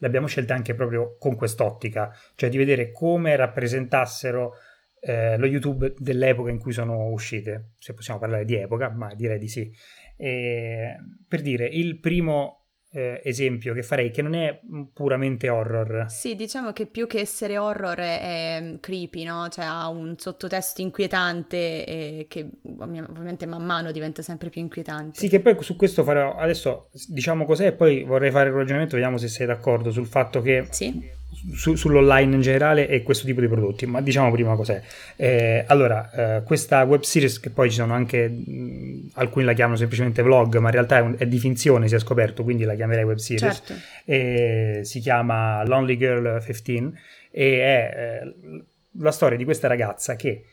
le 0.00 0.06
abbiamo 0.06 0.26
scelte 0.26 0.52
anche 0.52 0.74
proprio 0.74 1.16
con 1.18 1.34
quest'ottica, 1.34 2.16
cioè 2.36 2.48
di 2.48 2.56
vedere 2.56 2.92
come 2.92 3.34
rappresentassero 3.34 4.54
eh, 5.00 5.36
lo 5.36 5.46
YouTube 5.46 5.94
dell'epoca 5.96 6.50
in 6.50 6.58
cui 6.58 6.72
sono 6.72 7.08
uscite, 7.08 7.72
se 7.78 7.94
possiamo 7.94 8.18
parlare 8.18 8.44
di 8.44 8.54
epoca, 8.54 8.90
ma 8.90 9.14
direi 9.14 9.38
di 9.38 9.48
sì. 9.48 9.70
E, 10.16 10.96
per 11.26 11.42
dire, 11.42 11.66
il 11.66 11.98
primo 12.00 12.58
eh, 12.90 13.20
esempio 13.22 13.74
che 13.74 13.82
farei, 13.82 14.10
che 14.10 14.22
non 14.22 14.34
è 14.34 14.60
puramente 14.92 15.48
horror. 15.48 16.06
Sì, 16.08 16.34
diciamo 16.34 16.72
che 16.72 16.86
più 16.86 17.06
che 17.06 17.20
essere 17.20 17.58
horror 17.58 17.98
è, 17.98 18.20
è 18.20 18.76
creepy, 18.80 19.24
no? 19.24 19.48
Cioè 19.48 19.64
ha 19.64 19.88
un 19.88 20.16
sottotesto 20.16 20.80
inquietante 20.80 22.26
che 22.28 22.50
ovviamente 22.78 23.46
man 23.46 23.64
mano 23.64 23.92
diventa 23.92 24.22
sempre 24.22 24.48
più 24.48 24.60
inquietante. 24.60 25.18
Sì, 25.18 25.28
che 25.28 25.40
poi 25.40 25.56
su 25.60 25.76
questo 25.76 26.02
farò 26.02 26.36
adesso 26.36 26.88
diciamo 27.08 27.44
cos'è 27.44 27.66
e 27.66 27.72
poi 27.72 28.04
vorrei 28.04 28.30
fare 28.30 28.50
un 28.50 28.56
ragionamento, 28.56 28.94
vediamo 28.94 29.18
se 29.18 29.28
sei 29.28 29.46
d'accordo 29.46 29.90
sul 29.90 30.06
fatto 30.06 30.40
che 30.40 30.66
sì 30.70 31.16
su, 31.54 31.74
sull'online 31.74 32.34
in 32.34 32.40
generale 32.40 32.88
e 32.88 33.02
questo 33.02 33.26
tipo 33.26 33.40
di 33.40 33.48
prodotti, 33.48 33.86
ma 33.86 34.00
diciamo 34.00 34.30
prima 34.30 34.54
cos'è. 34.54 34.80
Eh, 35.16 35.64
allora, 35.66 36.36
eh, 36.36 36.42
questa 36.42 36.82
web 36.82 37.02
series 37.02 37.40
che 37.40 37.50
poi 37.50 37.70
ci 37.70 37.76
sono 37.76 37.94
anche, 37.94 38.28
mh, 38.28 39.10
alcuni 39.14 39.44
la 39.44 39.52
chiamano 39.52 39.76
semplicemente 39.76 40.22
vlog, 40.22 40.56
ma 40.58 40.68
in 40.68 40.74
realtà 40.74 40.98
è, 40.98 41.00
un, 41.00 41.14
è, 41.18 41.26
di 41.26 41.38
finzione, 41.38 41.88
si 41.88 41.94
è 41.94 41.98
scoperto, 41.98 42.42
quindi 42.42 42.64
la 42.64 42.74
chiamerei 42.74 43.04
web 43.04 43.18
series. 43.18 43.62
Certo. 43.64 44.84
si 44.84 45.00
chiama 45.00 45.64
Lonely 45.64 45.96
Girl 45.96 46.42
15 46.42 46.92
e 47.30 47.60
è... 47.60 48.22
Eh, 48.22 48.64
la 49.00 49.12
storia 49.12 49.36
di 49.36 49.44
questa 49.44 49.68
ragazza 49.68 50.16
che 50.16 50.44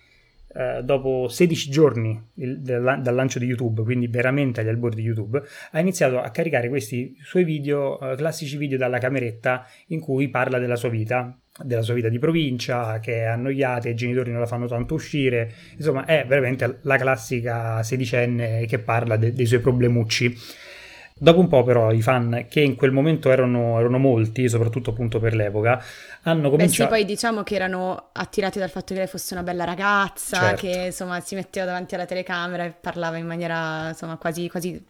eh, 0.57 0.81
dopo 0.83 1.27
16 1.27 1.69
giorni 1.69 2.29
il, 2.35 2.61
dal, 2.61 3.01
dal, 3.01 3.13
lancio 3.13 3.39
di 3.39 3.45
YouTube, 3.45 3.83
quindi 3.83 4.07
veramente 4.07 4.61
agli 4.61 4.69
albori 4.69 4.95
di 4.95 5.01
YouTube, 5.01 5.41
ha 5.71 5.79
iniziato 5.81 6.21
a 6.21 6.29
caricare 6.29 6.69
questi 6.69 7.17
suoi 7.21 7.43
video, 7.43 7.99
eh, 7.99 8.15
classici 8.15 8.55
video 8.55 8.77
dalla 8.77 8.97
cameretta 8.97 9.67
in 9.87 9.99
cui 9.99 10.29
parla 10.29 10.57
della 10.57 10.77
sua 10.77 10.87
vita, 10.87 11.37
della 11.61 11.81
sua 11.81 11.93
vita 11.93 12.07
di 12.07 12.19
provincia, 12.19 12.99
che 12.99 13.23
è 13.23 13.25
annoiata, 13.25 13.89
i 13.89 13.95
genitori 13.95 14.31
non 14.31 14.39
la 14.39 14.45
fanno 14.45 14.67
tanto 14.67 14.93
uscire, 14.93 15.51
insomma 15.75 16.05
è 16.05 16.25
veramente 16.25 16.79
la 16.83 16.97
classica 16.97 17.83
sedicenne 17.83 18.65
che 18.65 18.79
parla 18.79 19.17
de- 19.17 19.33
dei 19.33 19.45
suoi 19.45 19.59
problemucci. 19.59 20.33
Dopo 21.17 21.39
un 21.39 21.47
po' 21.47 21.63
però 21.63 21.93
i 21.93 22.01
fan, 22.01 22.45
che 22.49 22.59
in 22.59 22.75
quel 22.75 22.91
momento 22.91 23.31
erano, 23.31 23.79
erano 23.79 23.97
molti, 23.97 24.49
soprattutto 24.49 24.89
appunto 24.89 25.17
per 25.17 25.33
l'epoca, 25.33 25.81
hanno 26.23 26.49
cominciato... 26.49 26.89
Beh 26.89 26.97
sì, 26.97 27.03
poi 27.03 27.05
diciamo 27.05 27.41
che 27.43 27.55
erano 27.55 28.09
attirati 28.11 28.59
dal 28.59 28.69
fatto 28.69 28.93
che 28.93 28.99
lei 28.99 29.07
fosse 29.07 29.33
una 29.33 29.41
bella 29.41 29.63
ragazza, 29.63 30.39
certo. 30.39 30.67
che 30.67 30.83
insomma 30.87 31.21
si 31.21 31.35
metteva 31.35 31.67
davanti 31.67 31.95
alla 31.95 32.05
telecamera 32.05 32.65
e 32.65 32.73
parlava 32.77 33.15
in 33.15 33.27
maniera 33.27 33.87
insomma 33.87 34.17
quasi, 34.17 34.49
quasi 34.49 34.85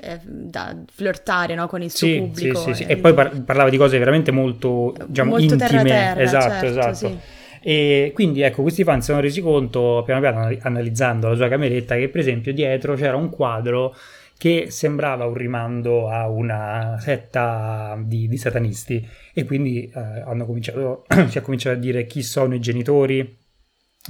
eh, 0.00 0.20
da 0.24 0.76
flirtare 0.92 1.54
no, 1.54 1.68
con 1.68 1.80
il 1.80 1.92
suo 1.92 2.08
sì, 2.08 2.18
pubblico. 2.18 2.58
Sì, 2.58 2.74
sì, 2.74 2.82
e... 2.82 2.94
e 2.94 2.96
poi 2.96 3.14
par- 3.14 3.42
parlava 3.42 3.70
di 3.70 3.76
cose 3.76 3.98
veramente 3.98 4.32
molto, 4.32 4.96
diciamo, 5.06 5.30
molto 5.30 5.44
intime. 5.44 5.68
Terra-terra, 5.68 6.22
esatto, 6.22 6.66
certo, 6.66 6.66
esatto. 6.66 7.20
E 7.60 8.10
quindi 8.12 8.40
ecco, 8.40 8.62
questi 8.62 8.82
fan 8.82 9.00
si 9.00 9.10
sono 9.10 9.20
resi 9.20 9.40
conto, 9.40 10.02
piano 10.04 10.20
piano 10.20 10.58
analizzando 10.62 11.28
la 11.28 11.36
sua 11.36 11.46
cameretta, 11.46 11.94
che 11.94 12.08
per 12.08 12.20
esempio 12.20 12.52
dietro 12.52 12.96
c'era 12.96 13.14
un 13.14 13.30
quadro 13.30 13.94
che 14.42 14.72
sembrava 14.72 15.24
un 15.24 15.34
rimando 15.34 16.08
a 16.08 16.28
una 16.28 16.96
setta 16.98 17.96
di, 18.02 18.26
di 18.26 18.36
satanisti 18.36 19.08
e 19.32 19.44
quindi 19.44 19.84
eh, 19.84 20.00
hanno 20.00 20.46
cominciato, 20.46 21.04
si 21.30 21.38
è 21.38 21.40
cominciato 21.42 21.76
a 21.76 21.78
dire 21.78 22.06
chi 22.06 22.24
sono 22.24 22.52
i 22.52 22.58
genitori, 22.58 23.38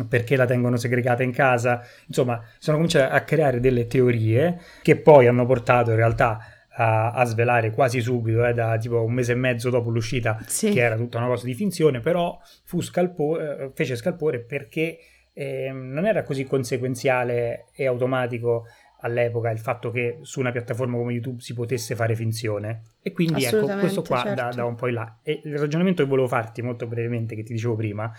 perché 0.08 0.34
la 0.36 0.46
tengono 0.46 0.78
segregata 0.78 1.22
in 1.22 1.32
casa, 1.32 1.82
insomma 2.06 2.42
sono 2.58 2.78
cominciati 2.78 3.14
a 3.14 3.20
creare 3.24 3.60
delle 3.60 3.86
teorie 3.86 4.58
che 4.80 4.96
poi 4.96 5.26
hanno 5.26 5.44
portato 5.44 5.90
in 5.90 5.96
realtà 5.96 6.38
a, 6.76 7.10
a 7.10 7.24
svelare 7.26 7.70
quasi 7.70 8.00
subito, 8.00 8.46
eh, 8.46 8.54
da 8.54 8.78
tipo 8.78 9.04
un 9.04 9.12
mese 9.12 9.32
e 9.32 9.34
mezzo 9.34 9.68
dopo 9.68 9.90
l'uscita, 9.90 10.42
sì. 10.46 10.70
che 10.70 10.80
era 10.80 10.96
tutta 10.96 11.18
una 11.18 11.26
cosa 11.26 11.44
di 11.44 11.52
finzione, 11.52 12.00
però 12.00 12.40
fu 12.64 12.80
scalpore, 12.80 13.58
eh, 13.58 13.70
fece 13.74 13.96
scalpore 13.96 14.40
perché 14.40 14.96
eh, 15.34 15.70
non 15.72 16.06
era 16.06 16.22
così 16.22 16.44
conseguenziale 16.44 17.66
e 17.74 17.86
automatico 17.86 18.64
all'epoca 19.02 19.50
il 19.50 19.59
fatto 19.59 19.90
che 19.90 20.18
su 20.23 20.40
una 20.40 20.50
piattaforma 20.50 20.97
come 20.97 21.12
YouTube 21.12 21.40
si 21.40 21.54
potesse 21.54 21.94
fare 21.94 22.14
finzione. 22.14 22.82
E 23.02 23.12
quindi 23.12 23.44
ecco, 23.44 23.66
questo 23.78 24.02
qua 24.02 24.23
certo. 24.23 24.35
da, 24.35 24.49
da, 24.49 24.64
un 24.64 24.75
po' 24.75 24.88
in 24.88 24.94
là. 24.94 25.18
E 25.23 25.40
il 25.44 25.59
ragionamento 25.59 26.02
che 26.02 26.09
volevo 26.09 26.28
farti 26.28 26.62
molto 26.62 26.87
brevemente, 26.87 27.35
che 27.35 27.42
ti 27.42 27.52
dicevo 27.52 27.75
prima, 27.76 28.12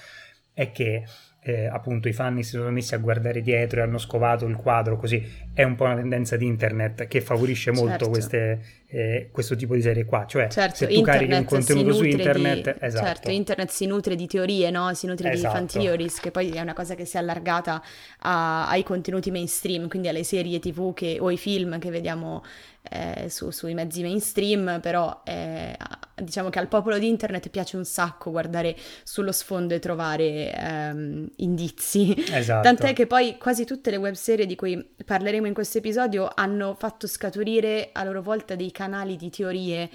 è 0.54 0.72
che 0.72 1.04
eh, 1.44 1.66
appunto 1.66 2.08
i 2.08 2.14
fan 2.14 2.42
si 2.42 2.52
sono 2.52 2.70
messi 2.70 2.96
a 2.96 2.98
guardare 2.98 3.42
dietro 3.42 3.80
e 3.80 3.84
hanno 3.84 3.98
scovato 3.98 4.46
il 4.46 4.56
quadro, 4.56 4.98
così 4.98 5.22
è 5.54 5.64
un 5.64 5.76
po' 5.76 5.84
una 5.84 5.96
tendenza 5.96 6.38
di 6.38 6.46
internet 6.46 7.08
che 7.08 7.20
favorisce 7.20 7.72
molto 7.72 7.90
certo. 7.90 8.10
queste, 8.10 8.62
eh, 8.88 9.30
questo 9.32 9.56
tipo 9.56 9.76
di 9.76 9.82
serie 9.82 10.06
qua. 10.06 10.26
Cioè, 10.26 10.48
certo, 10.48 10.76
se 10.78 10.88
tu 10.88 11.02
carichi 11.02 11.34
un 11.34 11.44
contenuto 11.44 11.94
su 11.94 12.04
internet, 12.06 12.78
di, 12.80 12.86
esatto. 12.86 13.06
Certo, 13.06 13.30
internet 13.30 13.70
si 13.70 13.86
nutre 13.86 14.16
di 14.16 14.26
teorie, 14.26 14.72
no? 14.72 14.94
si 14.94 15.06
nutre 15.06 15.32
esatto. 15.32 15.60
di 15.60 15.60
fan 15.60 15.82
theories, 15.82 16.20
che 16.22 16.32
poi 16.32 16.50
è 16.52 16.62
una 16.62 16.74
cosa 16.74 16.96
che 16.96 17.04
si 17.04 17.18
è 17.18 17.20
allargata 17.20 17.84
a, 18.20 18.70
ai 18.70 18.84
contenuti 18.84 19.30
mainstream, 19.30 19.90
quindi 19.90 20.08
alle 20.08 20.24
serie 20.24 20.60
tv 20.60 20.94
che, 20.94 21.18
o 21.20 21.28
ai 21.28 21.38
film 21.38 21.78
che 21.78 21.90
vediamo 21.90 22.42
eh, 22.90 23.30
su, 23.30 23.50
sui 23.52 23.74
mezzi 23.74 24.02
mainstream, 24.02 24.80
però 24.82 25.22
eh, 25.26 25.76
diciamo 26.16 26.50
che 26.50 26.60
al 26.60 26.68
popolo 26.68 26.98
di 26.98 27.08
internet 27.08 27.50
piace 27.50 27.78
un 27.78 27.86
sacco 27.86 28.32
guardare 28.32 28.76
sullo 29.04 29.32
sfondo 29.32 29.74
e 29.74 29.80
trovare 29.80 30.54
ehm, 30.54 31.30
indizi. 31.38 32.16
Esatto. 32.18 32.64
Tant'è 32.64 32.94
che 32.94 33.08
poi 33.08 33.38
quasi 33.38 33.66
tutte 33.66 33.90
le 33.90 33.98
web 33.98 34.14
serie 34.14 34.46
di 34.46 34.56
cui 34.56 34.94
parleremo 35.06 35.48
in 35.48 35.54
questo 35.54 35.78
episodio 35.78 36.30
hanno 36.34 36.76
fatto 36.78 37.08
scaturire 37.08 37.90
a 37.92 38.04
loro 38.04 38.22
volta 38.22 38.56
dei 38.56 38.72
canali 38.72 39.16
di 39.16 39.30
teorie 39.30 39.90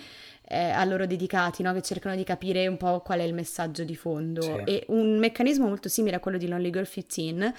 eh, 0.48 0.70
a 0.70 0.84
loro 0.84 1.06
dedicati, 1.06 1.62
no? 1.62 1.72
che 1.72 1.82
cercano 1.82 2.16
di 2.16 2.24
capire 2.24 2.66
un 2.66 2.76
po' 2.76 3.00
qual 3.00 3.20
è 3.20 3.24
il 3.24 3.34
messaggio 3.34 3.84
di 3.84 3.94
fondo. 3.94 4.42
Sì. 4.42 4.62
E 4.64 4.84
un 4.88 5.18
meccanismo 5.18 5.66
molto 5.66 5.88
simile 5.88 6.16
a 6.16 6.20
quello 6.20 6.38
di 6.38 6.48
Lonely 6.48 6.70
Girl 6.70 6.88
15 6.90 7.52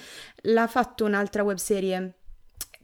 l'ha 0.44 0.68
fatto 0.68 1.06
un'altra 1.06 1.44
webserie 1.44 2.14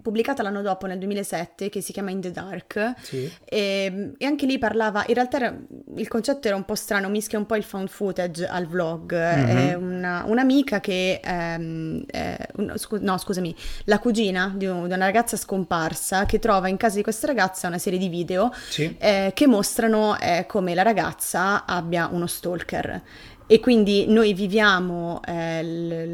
pubblicata 0.06 0.44
l'anno 0.44 0.62
dopo, 0.62 0.86
nel 0.86 1.00
2007, 1.00 1.70
che 1.70 1.82
si 1.82 1.92
chiama 1.92 2.12
In 2.12 2.22
the 2.22 2.30
Dark. 2.30 2.94
Sì. 3.02 3.28
E, 3.44 4.14
e, 4.16 4.26
anche 4.28 4.46
lì 4.46 4.60
parlava, 4.60 5.04
in 5.08 5.16
realtà 5.16 5.38
era, 5.38 5.58
il 5.96 6.08
concetto 6.08 6.48
era 6.48 6.56
un 6.56 6.64
po' 6.64 6.76
strano, 6.76 7.10
mischia 7.10 7.40
un 7.40 7.48
po' 7.48 7.56
il 7.56 7.64
found 7.64 7.90
footage 7.90 8.46
al 8.46 8.68
vlog. 8.68 9.16
Mm-hmm. 9.16 9.82
Una, 9.82 10.24
un'amica 10.28 10.80
che, 10.80 11.20
ehm, 11.24 12.04
eh, 12.06 12.38
un, 12.58 12.74
scu- 12.76 13.02
no 13.02 13.18
scusami, 13.18 13.56
la 13.86 13.98
cugina 13.98 14.54
di, 14.56 14.68
un, 14.68 14.88
di, 14.88 14.94
una 14.94 15.06
ragazza 15.06 15.38
scomparsa 15.38 16.28
che 16.28 16.38
trova 16.38 16.68
in 16.68 16.78
casa 16.78 16.98
di 16.98 17.02
questa 17.02 17.26
ragazza 17.26 17.68
una 17.68 17.80
serie 17.80 17.98
di 17.98 18.08
video 18.08 18.54
sì. 18.70 18.96
eh, 19.00 19.32
che 19.34 19.48
mostrano 19.48 20.20
eh, 20.20 20.46
come 20.48 20.76
la 20.76 20.84
ragazza 20.84 21.66
abbia 21.66 22.10
uno 22.12 22.28
stalker. 22.28 23.02
E 23.48 23.60
quindi 23.60 24.08
noi 24.08 24.34
viviamo 24.34 25.22
eh, 25.24 25.62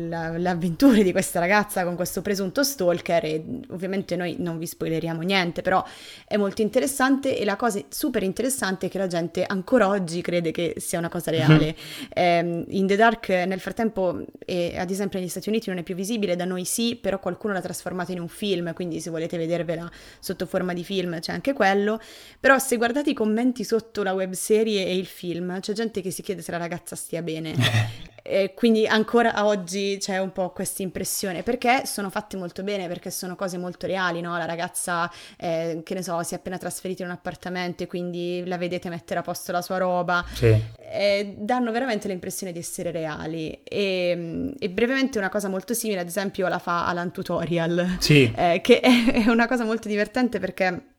l'avventura 0.09 1.01
di 1.01 1.13
questa 1.13 1.39
ragazza 1.39 1.85
con 1.85 1.95
questo 1.95 2.21
presunto 2.21 2.61
stalker 2.61 3.23
e 3.23 3.43
ovviamente 3.69 4.17
noi 4.17 4.35
non 4.39 4.57
vi 4.57 4.67
spoileriamo 4.67 5.21
niente, 5.21 5.61
però 5.61 5.81
è 6.27 6.35
molto 6.35 6.61
interessante 6.61 7.37
e 7.37 7.45
la 7.45 7.55
cosa 7.55 7.79
super 7.87 8.23
interessante 8.23 8.87
è 8.87 8.89
che 8.89 8.97
la 8.97 9.07
gente 9.07 9.45
ancora 9.45 9.87
oggi 9.87 10.21
crede 10.21 10.51
che 10.51 10.73
sia 10.77 10.99
una 10.99 11.07
cosa 11.07 11.31
reale. 11.31 11.73
Mm-hmm. 11.73 12.05
Eh, 12.13 12.65
in 12.67 12.85
The 12.85 12.97
Dark 12.97 13.29
nel 13.29 13.61
frattempo, 13.61 14.25
e 14.43 14.75
ad 14.77 14.89
esempio 14.89 15.17
negli 15.17 15.29
Stati 15.29 15.47
Uniti 15.47 15.69
non 15.69 15.77
è 15.77 15.83
più 15.83 15.95
visibile, 15.95 16.35
da 16.35 16.43
noi 16.43 16.65
sì, 16.65 16.97
però 16.97 17.17
qualcuno 17.19 17.53
l'ha 17.53 17.61
trasformata 17.61 18.11
in 18.11 18.19
un 18.19 18.27
film, 18.27 18.73
quindi 18.73 18.99
se 18.99 19.09
volete 19.09 19.37
vedervela 19.37 19.89
sotto 20.19 20.45
forma 20.45 20.73
di 20.73 20.83
film 20.83 21.17
c'è 21.21 21.31
anche 21.31 21.53
quello. 21.53 21.97
Però 22.41 22.59
se 22.59 22.75
guardate 22.75 23.11
i 23.11 23.13
commenti 23.13 23.63
sotto 23.63 24.03
la 24.03 24.11
webserie 24.11 24.85
e 24.85 24.97
il 24.97 25.05
film, 25.05 25.61
c'è 25.61 25.71
gente 25.71 26.01
che 26.01 26.11
si 26.11 26.21
chiede 26.21 26.41
se 26.41 26.51
la 26.51 26.57
ragazza 26.57 26.97
stia 26.97 27.19
bene. 27.21 27.99
E 28.23 28.53
quindi 28.53 28.85
ancora 28.85 29.45
oggi 29.45 29.97
c'è 29.99 30.19
un 30.19 30.31
po' 30.31 30.51
questa 30.51 30.83
impressione 30.83 31.41
perché 31.41 31.85
sono 31.85 32.09
fatti 32.09 32.37
molto 32.37 32.63
bene, 32.63 32.87
perché 32.87 33.09
sono 33.09 33.35
cose 33.35 33.57
molto 33.57 33.87
reali, 33.87 34.21
no? 34.21 34.37
La 34.37 34.45
ragazza, 34.45 35.11
eh, 35.37 35.81
che 35.83 35.93
ne 35.95 36.03
so, 36.03 36.21
si 36.23 36.33
è 36.35 36.37
appena 36.37 36.57
trasferita 36.57 37.01
in 37.01 37.09
un 37.09 37.15
appartamento 37.15 37.83
e 37.83 37.87
quindi 37.87 38.43
la 38.45 38.57
vedete 38.57 38.89
mettere 38.89 39.19
a 39.19 39.23
posto 39.23 39.51
la 39.51 39.61
sua 39.61 39.77
roba. 39.77 40.23
Sì. 40.33 40.55
Eh, 40.93 41.35
danno 41.37 41.71
veramente 41.71 42.07
l'impressione 42.07 42.51
di 42.51 42.59
essere 42.59 42.91
reali. 42.91 43.59
E, 43.63 44.53
e, 44.57 44.69
brevemente 44.69 45.17
una 45.17 45.29
cosa 45.29 45.49
molto 45.49 45.73
simile, 45.73 46.01
ad 46.01 46.07
esempio, 46.07 46.47
la 46.47 46.59
fa 46.59 46.85
Alan 46.85 47.11
Tutorial, 47.11 47.97
sì. 47.99 48.31
eh, 48.35 48.61
che 48.61 48.79
è, 48.81 49.11
è 49.25 49.29
una 49.29 49.47
cosa 49.47 49.65
molto 49.65 49.87
divertente 49.87 50.39
perché 50.39 50.91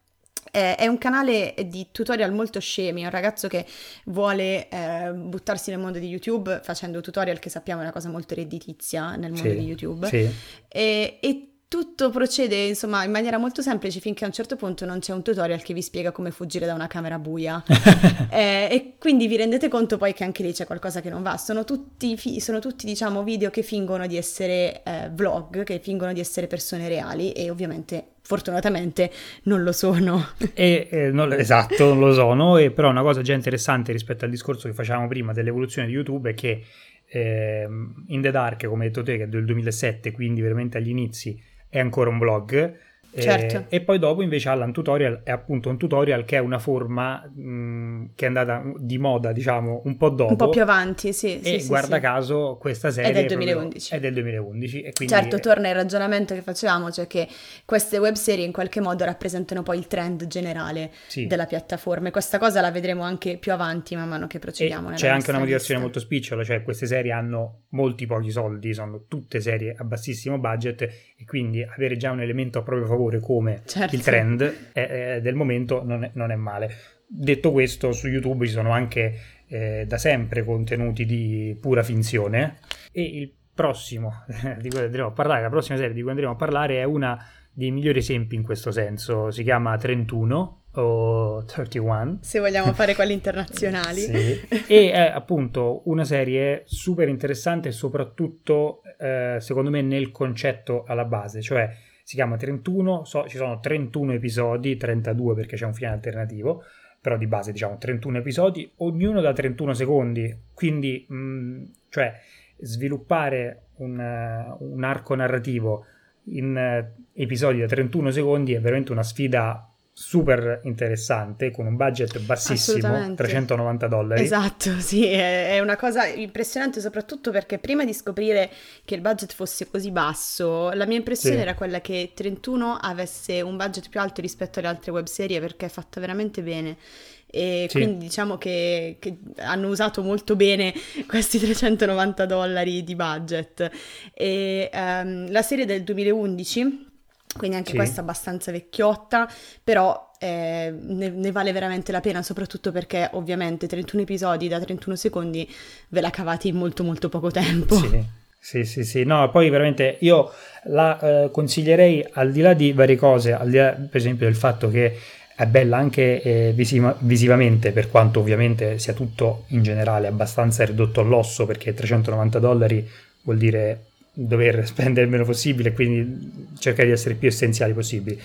eh, 0.53 0.77
è 0.77 0.87
un 0.87 0.99
canale 0.99 1.55
di 1.67 1.89
tutorial 1.91 2.33
molto 2.33 2.61
scemi, 2.61 3.01
è 3.01 3.05
un 3.07 3.11
ragazzo 3.11 3.49
che 3.49 3.65
vuole 4.05 4.69
eh, 4.69 5.11
buttarsi 5.13 5.71
nel 5.71 5.79
mondo 5.81 5.99
di 5.99 6.07
YouTube 6.07 6.61
facendo 6.63 7.01
tutorial 7.01 7.39
che 7.39 7.49
sappiamo 7.49 7.81
è 7.81 7.85
una 7.85 7.93
cosa 7.93 8.11
molto 8.11 8.35
redditizia 8.35 9.17
nel 9.17 9.33
mondo 9.33 9.49
sì, 9.49 9.57
di 9.57 9.65
YouTube. 9.65 10.07
Sì. 10.09 10.31
E, 10.69 11.19
e 11.21 11.52
tutto 11.73 12.11
procede 12.11 12.67
insomma 12.67 13.03
in 13.03 13.11
maniera 13.11 13.39
molto 13.39 13.63
semplice 13.63 13.99
finché 13.99 14.25
a 14.25 14.27
un 14.27 14.35
certo 14.35 14.57
punto 14.57 14.85
non 14.85 14.99
c'è 14.99 15.15
un 15.15 15.23
tutorial 15.23 15.63
che 15.63 15.73
vi 15.73 15.81
spiega 15.81 16.13
come 16.13 16.31
fuggire 16.31 16.67
da 16.67 16.75
una 16.75 16.87
camera 16.87 17.19
buia. 17.19 17.65
Eh, 18.33 18.69
e 18.71 18.95
quindi 18.99 19.27
vi 19.27 19.37
rendete 19.37 19.69
conto 19.69 19.99
poi 19.99 20.15
che 20.15 20.25
anche 20.25 20.43
lì 20.43 20.53
c'è 20.53 20.65
qualcosa 20.65 21.03
che 21.03 21.11
non 21.11 21.23
va. 21.23 21.37
Sono 21.37 21.65
tutti, 21.65 22.17
sono 22.41 22.61
tutti 22.61 22.87
diciamo 22.87 23.23
video 23.23 23.51
che 23.51 23.63
fingono 23.63 24.07
di 24.07 24.17
essere 24.17 24.83
eh, 24.85 25.11
vlog 25.13 25.65
che 25.65 25.81
fingono 25.81 26.15
di 26.15 26.21
essere 26.21 26.47
persone 26.47 26.89
reali 26.89 27.33
e 27.33 27.51
ovviamente 27.51 28.13
fortunatamente 28.23 29.11
non 29.45 29.63
lo 29.63 29.73
sono. 29.73 30.29
E, 30.55 30.89
eh, 30.91 31.11
non, 31.11 31.31
esatto 31.35 31.89
non 31.89 31.99
lo 31.99 32.15
sono. 32.15 32.57
E 32.57 32.71
però 32.71 32.89
una 32.89 33.03
cosa 33.03 33.21
già 33.21 33.35
interessante 33.35 33.93
rispetto 33.93 34.25
al 34.25 34.31
discorso 34.31 34.67
che 34.67 34.75
facevamo 34.75 35.09
prima 35.09 35.35
dell'evoluzione 35.35 35.89
di 35.89 35.93
YouTube 35.93 36.31
è 36.31 36.35
che 36.35 36.65
eh, 37.07 37.69
In 38.07 38.21
The 38.23 38.31
Dark 38.31 38.67
come 38.67 38.85
hai 38.85 38.89
detto 38.89 39.03
te 39.03 39.19
che 39.19 39.25
è 39.25 39.29
del 39.29 39.45
2007 39.45 40.11
quindi 40.13 40.41
veramente 40.41 40.79
agli 40.79 40.89
inizi 40.89 41.39
è 41.73 41.79
ancora 41.79 42.11
un 42.11 42.19
blog 42.19 42.77
Certo. 43.15 43.67
Eh, 43.69 43.77
e 43.77 43.81
poi 43.83 43.99
dopo 43.99 44.23
invece 44.23 44.49
Allan 44.49 44.73
Tutorial 44.73 45.21
è 45.23 45.31
appunto 45.31 45.69
un 45.69 45.77
tutorial 45.77 46.25
che 46.25 46.37
è 46.37 46.41
una 46.41 46.59
forma 46.59 47.23
mh, 47.27 48.13
che 48.15 48.25
è 48.25 48.29
andata 48.29 48.63
di 48.79 48.97
moda, 48.97 49.33
diciamo, 49.33 49.83
un 49.85 49.97
po' 49.97 50.09
dopo. 50.09 50.31
Un 50.31 50.37
po' 50.37 50.49
più 50.49 50.63
avanti, 50.63 51.13
sì. 51.13 51.41
E 51.41 51.61
sì, 51.61 51.67
guarda 51.67 51.97
sì, 51.97 52.01
caso 52.01 52.57
questa 52.59 52.91
serie 52.91 53.11
è 53.11 53.13
del 53.13 53.27
2011. 53.27 53.95
È 53.95 54.01
del 54.01 54.15
2011 54.15 54.81
e 54.81 54.93
quindi 54.93 55.13
certo, 55.13 55.39
torna 55.41 55.69
il 55.69 55.75
ragionamento 55.75 56.33
che 56.35 56.41
facevamo, 56.41 56.91
cioè 56.91 57.07
che 57.07 57.29
queste 57.67 57.99
web 57.99 58.15
serie 58.15 58.47
in 58.47 58.53
qualche 58.53 58.81
modo 58.81 59.05
rappresentano 59.05 59.63
poi 59.63 59.77
il 59.79 59.87
trend 59.87 60.27
generale 60.27 60.91
sì. 61.07 61.27
della 61.27 61.47
piattaforma 61.47 62.09
e 62.09 62.11
questa 62.11 62.39
cosa 62.39 62.63
la 62.63 62.71
vedremo 62.71 63.03
anche 63.03 63.37
più 63.37 63.53
avanti 63.53 63.95
man 63.95 64.09
mano 64.09 64.27
che 64.27 64.39
procediamo. 64.39 64.91
c'è 64.93 65.09
anche 65.09 65.31
una 65.31 65.39
motivazione 65.39 65.81
lista. 65.81 65.81
molto 65.81 66.01
spicciola, 66.01 66.45
cioè 66.45 66.63
queste 66.63 66.87
serie 66.87 67.13
hanno 67.13 67.65
molti 67.71 68.07
pochi 68.07 68.31
soldi, 68.31 68.73
sono 68.73 69.05
tutte 69.07 69.41
serie 69.41 69.75
a 69.77 69.85
bassissimo 69.85 70.39
budget 70.39 70.81
e 70.83 71.25
quindi 71.27 71.63
avere 71.63 71.97
già 71.97 72.11
un 72.11 72.21
elemento 72.21 72.59
a 72.59 72.63
proprio 72.63 72.87
favore 72.87 73.02
come 73.21 73.63
certo 73.65 73.81
certo. 73.83 73.97
il 73.97 74.03
trend 74.03 74.55
è, 74.73 75.15
è 75.15 75.21
del 75.21 75.35
momento 75.35 75.83
non 75.85 76.05
è, 76.05 76.11
non 76.15 76.31
è, 76.31 76.37
male. 76.37 76.71
Detto 77.07 77.53
questo, 77.53 77.93
su 77.93 78.09
YouTube 78.09 78.47
ci 78.47 78.53
sono 78.53 78.71
anche 78.71 79.19
eh, 79.49 79.85
da 79.87 79.99
sempre 79.99 80.45
contenuti 80.45 81.05
di 81.05 81.57
pura 81.61 81.83
finzione 81.83 82.59
e 82.91 83.03
il 83.03 83.33
prossimo 83.55 84.25
di 84.59 84.69
cui 84.69 84.81
andremo 84.81 85.09
a 85.09 85.13
parlare, 85.13 85.43
la 85.43 85.51
prossima 85.51 85.77
serie 85.77 85.93
di 85.93 86.01
cui 86.01 86.11
andremo 86.11 86.33
a 86.33 86.37
parlare 86.37 86.79
è 86.79 86.85
una 86.85 87.23
dei 87.53 87.71
migliori 87.71 87.99
esempi 87.99 88.35
in 88.35 88.43
questo 88.43 88.71
senso, 88.71 89.31
si 89.31 89.43
chiama 89.43 89.77
31 89.77 90.63
o 90.75 91.45
31 91.45 92.21
se 92.23 92.39
vogliamo 92.39 92.73
fare 92.75 92.95
quelli 92.95 93.13
internazionali 93.13 94.01
sì. 94.01 94.41
e 94.67 94.91
è 94.91 95.13
appunto 95.13 95.83
una 95.85 96.05
serie 96.05 96.63
super 96.65 97.09
interessante 97.09 97.73
soprattutto 97.73 98.81
eh, 98.99 99.37
secondo 99.41 99.69
me 99.69 99.83
nel 99.83 100.11
concetto 100.11 100.85
alla 100.87 101.05
base 101.05 101.43
cioè 101.43 101.71
si 102.03 102.17
chiama 102.17 102.37
31 102.37 103.05
so, 103.05 103.27
ci 103.29 103.37
sono 103.37 103.61
31 103.61 104.13
episodi 104.13 104.77
32 104.77 105.35
perché 105.35 105.57
c'è 105.57 105.67
un 105.67 105.75
fine 105.75 105.91
alternativo 105.91 106.63
però 107.03 107.17
di 107.17 107.27
base 107.27 107.51
diciamo 107.51 107.79
31 107.79 108.19
episodi 108.19 108.71
ognuno 108.77 109.21
da 109.21 109.33
31 109.33 109.75
secondi. 109.75 110.35
Quindi 110.55 111.05
mh, 111.09 111.17
mm, 111.17 111.65
cioè 111.89 112.15
sviluppare 112.59 113.65
un, 113.79 113.99
uh, 113.99 114.73
un 114.73 114.85
arco 114.85 115.17
narrativo 115.17 115.85
in 116.27 116.55
uh, 116.55 117.03
episodi 117.13 117.59
da 117.59 117.67
31 117.67 118.13
secondi 118.13 118.53
è 118.55 118.61
veramente 118.61 118.93
una 118.93 119.03
sfida 119.03 119.69
super 119.95 120.63
interessante 120.65 121.51
con 121.51 121.67
un 121.67 121.77
budget 121.77 122.19
bassissimo 122.21 123.15
390 123.15 123.87
dollari 123.89 124.23
esatto 124.23 124.71
sì 124.81 125.05
è 125.05 125.61
una 125.61 125.77
cosa 125.77 126.07
impressionante 126.07 126.81
soprattutto 126.81 127.31
perché 127.31 127.59
prima 127.59 127.85
di 127.85 127.93
scoprire 127.93 128.51
che 128.87 128.95
il 128.95 129.03
budget 129.03 129.35
fosse 129.35 129.69
così 129.69 129.91
basso 129.91 130.71
la 130.71 130.87
mia 130.87 130.97
impressione 130.97 131.37
sì. 131.37 131.43
era 131.43 131.55
quella 131.55 131.83
che 131.83 132.13
31 132.15 132.79
avesse 132.81 133.43
un 133.43 133.59
budget 133.59 133.91
più 133.91 134.01
alto 134.01 134.23
rispetto 134.23 134.61
alle 134.61 134.69
altre 134.69 134.93
web 134.93 135.05
serie 135.05 135.41
perché 135.41 135.67
è 135.67 135.69
fatta 135.69 136.01
veramente 136.01 136.43
bene 136.43 136.79
e 137.27 137.67
sì. 137.69 137.77
quindi 137.77 138.07
diciamo 138.07 138.39
che, 138.39 138.97
che, 138.99 139.19
hanno 139.39 139.69
usato 139.69 140.03
molto 140.03 140.37
bene 140.37 140.73
questi 141.07 141.39
390 141.39 142.25
dollari 142.25 142.83
di 142.83 142.95
budget 142.95 143.71
e 144.15 144.71
um, 144.73 145.31
la 145.31 145.43
serie 145.43 145.67
del 145.67 145.83
2011 145.83 146.92
quindi 147.37 147.57
anche 147.57 147.71
sì. 147.71 147.77
questa 147.77 148.01
abbastanza 148.01 148.51
vecchiotta, 148.53 149.29
però 149.63 150.11
eh, 150.19 150.73
ne, 150.81 151.09
ne, 151.09 151.33
vale 151.33 151.53
veramente 151.53 151.93
la 151.93 152.01
pena, 152.01 152.23
soprattutto 152.23 152.71
perché 152.73 153.09
ovviamente 153.13 153.67
31 153.67 154.03
episodi 154.03 154.49
da 154.49 154.61
31 154.61 154.97
secondi 154.97 155.49
ve 155.89 156.01
la 156.01 156.11
cavate 156.11 156.49
in 156.49 156.57
molto 156.57 156.85
molto 156.85 157.09
poco 157.09 157.31
tempo. 157.31 157.77
Sì. 157.77 158.21
Sì, 158.45 158.65
sì, 158.65 158.83
sì, 158.83 159.05
no, 159.05 159.31
poi 159.31 159.49
veramente 159.51 159.99
io 160.01 160.29
la 160.65 160.99
eh, 160.99 161.31
consiglierei 161.31 162.05
al 162.15 162.33
di 162.33 162.41
là 162.41 162.55
di 162.55 162.73
varie 162.73 162.97
cose, 162.97 163.33
al 163.33 163.49
di 163.49 163.57
là 163.57 163.71
per 163.71 164.01
esempio 164.01 164.27
del 164.27 164.35
fatto 164.35 164.69
che 164.69 164.99
è 165.37 165.47
bella 165.47 165.77
anche 165.77 166.21
eh, 166.21 166.53
visiva- 166.53 166.97
visivamente, 166.99 167.71
per 167.71 167.89
quanto 167.89 168.19
ovviamente 168.19 168.81
sia 168.81 168.95
tutto 168.95 169.45
in 169.49 169.63
generale 169.63 170.09
abbastanza 170.09 170.65
ridotto 170.65 171.01
all'osso, 171.01 171.47
perché 171.47 171.73
390 171.73 172.39
dollari 172.41 172.89
vuol 173.23 173.39
dire 173.39 173.85
dover 174.13 174.65
spendere 174.69 175.07
il 175.07 175.11
meno 175.11 175.25
possibile, 175.25 175.73
quindi 175.73 176.51
cercare 176.59 176.89
di 176.89 176.93
essere 176.95 177.15
più 177.15 177.29
essenziali 177.29 177.73
possibili. 177.73 178.19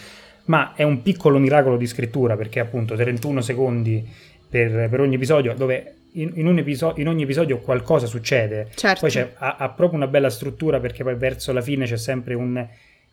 Ma 0.45 0.73
è 0.75 0.83
un 0.83 1.01
piccolo 1.01 1.39
miracolo 1.39 1.77
di 1.77 1.87
scrittura 1.87 2.37
perché 2.37 2.59
appunto 2.59 2.95
31 2.95 3.41
secondi 3.41 4.07
per, 4.49 4.87
per 4.89 5.01
ogni 5.01 5.15
episodio, 5.15 5.53
dove 5.53 5.93
in, 6.13 6.31
in, 6.35 6.57
episodio, 6.57 7.01
in, 7.01 7.09
ogni 7.09 7.23
episodio 7.23 7.59
qualcosa 7.59 8.05
succede. 8.05 8.69
Certo. 8.73 9.07
Poi 9.07 9.27
ha, 9.37 9.55
ha, 9.57 9.69
proprio 9.69 9.97
una 9.97 10.07
bella 10.07 10.29
struttura 10.29 10.79
perché 10.79 11.03
poi 11.03 11.15
verso 11.15 11.51
la 11.51 11.61
fine 11.61 11.85
c'è 11.85 11.97
sempre 11.97 12.33
un 12.33 12.65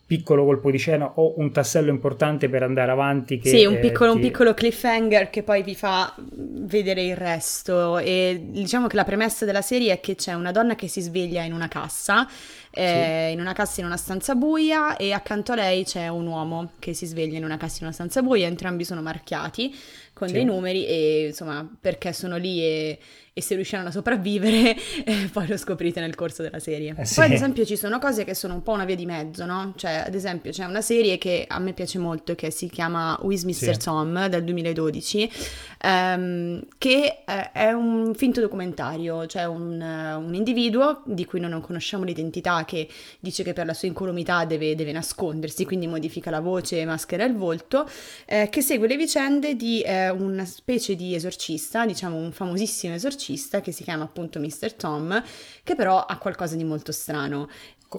piccolo 0.06 0.44
colpo 0.44 0.70
di 0.70 0.78
scena 0.78 1.12
o 1.16 1.34
un 1.38 1.50
tassello 1.50 1.90
importante 1.90 2.48
per 2.48 2.62
andare 2.62 2.90
avanti. 2.90 3.38
Che, 3.38 3.48
sì, 3.48 3.64
un 3.64 3.78
piccolo, 3.80 4.10
eh, 4.10 4.14
ti... 4.14 4.20
un 4.20 4.26
piccolo 4.28 4.54
cliffhanger 4.54 5.30
che 5.30 5.42
poi 5.42 5.62
vi 5.62 5.74
fa 5.74 6.14
vedere 6.16 7.02
il 7.02 7.16
resto. 7.16 7.98
E 7.98 8.46
diciamo 8.50 8.86
che 8.86 8.96
la 8.96 9.04
premessa 9.04 9.44
della 9.44 9.62
serie 9.62 9.92
è 9.92 10.00
che 10.00 10.14
c'è 10.14 10.34
una 10.34 10.52
donna 10.52 10.74
che 10.74 10.88
si 10.88 11.00
sveglia 11.00 11.42
in 11.42 11.52
una 11.52 11.68
cassa 11.68 12.28
eh, 12.74 13.26
sì. 13.28 13.32
in 13.32 13.40
una 13.40 13.52
cassa 13.52 13.80
in 13.80 13.86
una 13.86 13.96
stanza 13.96 14.34
buia 14.34 14.96
e 14.96 15.12
accanto 15.12 15.52
a 15.52 15.54
lei 15.54 15.84
c'è 15.84 16.08
un 16.08 16.26
uomo 16.26 16.72
che 16.78 16.92
si 16.92 17.06
sveglia 17.06 17.38
in 17.38 17.44
una 17.44 17.56
cassa 17.56 17.78
in 17.78 17.84
una 17.84 17.92
stanza 17.92 18.20
buia, 18.20 18.46
entrambi 18.46 18.84
sono 18.84 19.00
marchiati 19.00 19.74
con 20.14 20.28
sì. 20.28 20.34
dei 20.34 20.44
numeri 20.44 20.86
e 20.86 21.26
insomma 21.28 21.68
perché 21.80 22.12
sono 22.12 22.36
lì 22.36 22.62
e, 22.62 22.98
e 23.32 23.42
se 23.42 23.56
riusciranno 23.56 23.88
a 23.88 23.90
sopravvivere 23.90 24.76
eh, 25.04 25.28
poi 25.32 25.48
lo 25.48 25.56
scoprite 25.56 26.00
nel 26.00 26.14
corso 26.14 26.42
della 26.42 26.60
serie. 26.60 26.94
Eh 26.96 27.04
sì. 27.04 27.16
Poi 27.16 27.26
ad 27.26 27.32
esempio 27.32 27.64
ci 27.64 27.76
sono 27.76 27.98
cose 27.98 28.24
che 28.24 28.34
sono 28.34 28.54
un 28.54 28.62
po' 28.62 28.72
una 28.72 28.84
via 28.84 28.94
di 28.94 29.06
mezzo, 29.06 29.44
no? 29.44 29.74
Cioè 29.76 30.04
ad 30.06 30.14
esempio 30.14 30.52
c'è 30.52 30.64
una 30.64 30.80
serie 30.80 31.18
che 31.18 31.44
a 31.46 31.58
me 31.58 31.72
piace 31.72 31.98
molto 31.98 32.34
che 32.34 32.50
si 32.50 32.70
chiama 32.70 33.18
Who 33.20 33.32
is 33.32 33.42
Mr. 33.42 33.52
Sì. 33.52 33.78
Tom 33.78 34.28
del 34.28 34.44
2012 34.44 35.30
ehm, 35.84 36.62
che 36.78 37.22
eh, 37.26 37.52
è 37.52 37.72
un 37.72 38.14
finto 38.14 38.40
documentario, 38.40 39.26
cioè 39.26 39.44
un, 39.44 39.80
un, 39.80 40.34
individuo 40.34 41.02
di 41.04 41.24
cui 41.24 41.40
noi 41.40 41.50
non 41.50 41.60
conosciamo 41.60 42.04
l'identità 42.04 42.64
che 42.64 42.88
dice 43.20 43.42
che 43.42 43.52
per 43.52 43.66
la 43.66 43.74
sua 43.74 43.88
incolumità 43.88 44.44
deve, 44.44 44.74
deve 44.74 44.92
nascondersi, 44.92 45.64
quindi 45.64 45.86
modifica 45.86 46.30
la 46.30 46.40
voce 46.40 46.80
e 46.80 46.84
maschera 46.84 47.24
il 47.24 47.36
volto, 47.36 47.88
eh, 48.26 48.48
che 48.50 48.62
segue 48.62 48.88
le 48.88 48.96
vicende 48.96 49.56
di 49.56 49.82
eh, 50.06 50.10
una 50.10 50.44
specie 50.44 50.94
di 50.94 51.14
esorcista, 51.14 51.86
diciamo 51.86 52.16
un 52.16 52.32
famosissimo 52.32 52.94
esorcista 52.94 53.60
che 53.60 53.72
si 53.72 53.82
chiama 53.82 54.04
appunto 54.04 54.38
Mr. 54.38 54.74
Tom, 54.74 55.22
che 55.62 55.74
però 55.74 56.04
ha 56.04 56.18
qualcosa 56.18 56.56
di 56.56 56.64
molto 56.64 56.92
strano 56.92 57.48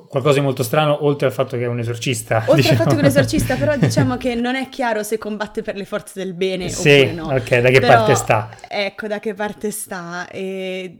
qualcosa 0.01 0.39
di 0.39 0.45
molto 0.45 0.63
strano, 0.63 1.05
oltre 1.05 1.27
al 1.27 1.34
fatto 1.34 1.58
che 1.58 1.63
è 1.63 1.67
un 1.67 1.79
esorcista. 1.79 2.43
Oltre 2.47 2.55
diciamo. 2.55 2.71
al 2.71 2.77
fatto 2.77 2.89
che 2.89 2.95
è 2.95 2.99
un 2.99 3.05
esorcista, 3.05 3.55
però 3.55 3.75
diciamo 3.77 4.17
che 4.17 4.36
non 4.36 4.55
è 4.55 4.69
chiaro 4.69 5.03
se 5.03 5.17
combatte 5.17 5.62
per 5.62 5.75
le 5.75 5.86
forze 5.86 6.23
del 6.23 6.34
bene 6.34 6.69
sì, 6.69 6.89
oppure 6.89 7.12
no. 7.13 7.34
ok, 7.34 7.60
da 7.60 7.69
che 7.69 7.79
però, 7.79 7.93
parte 7.93 8.15
sta? 8.15 8.49
Ecco, 8.67 9.08
da 9.08 9.19
che 9.19 9.34
parte 9.34 9.71
sta. 9.71 10.27
E, 10.29 10.97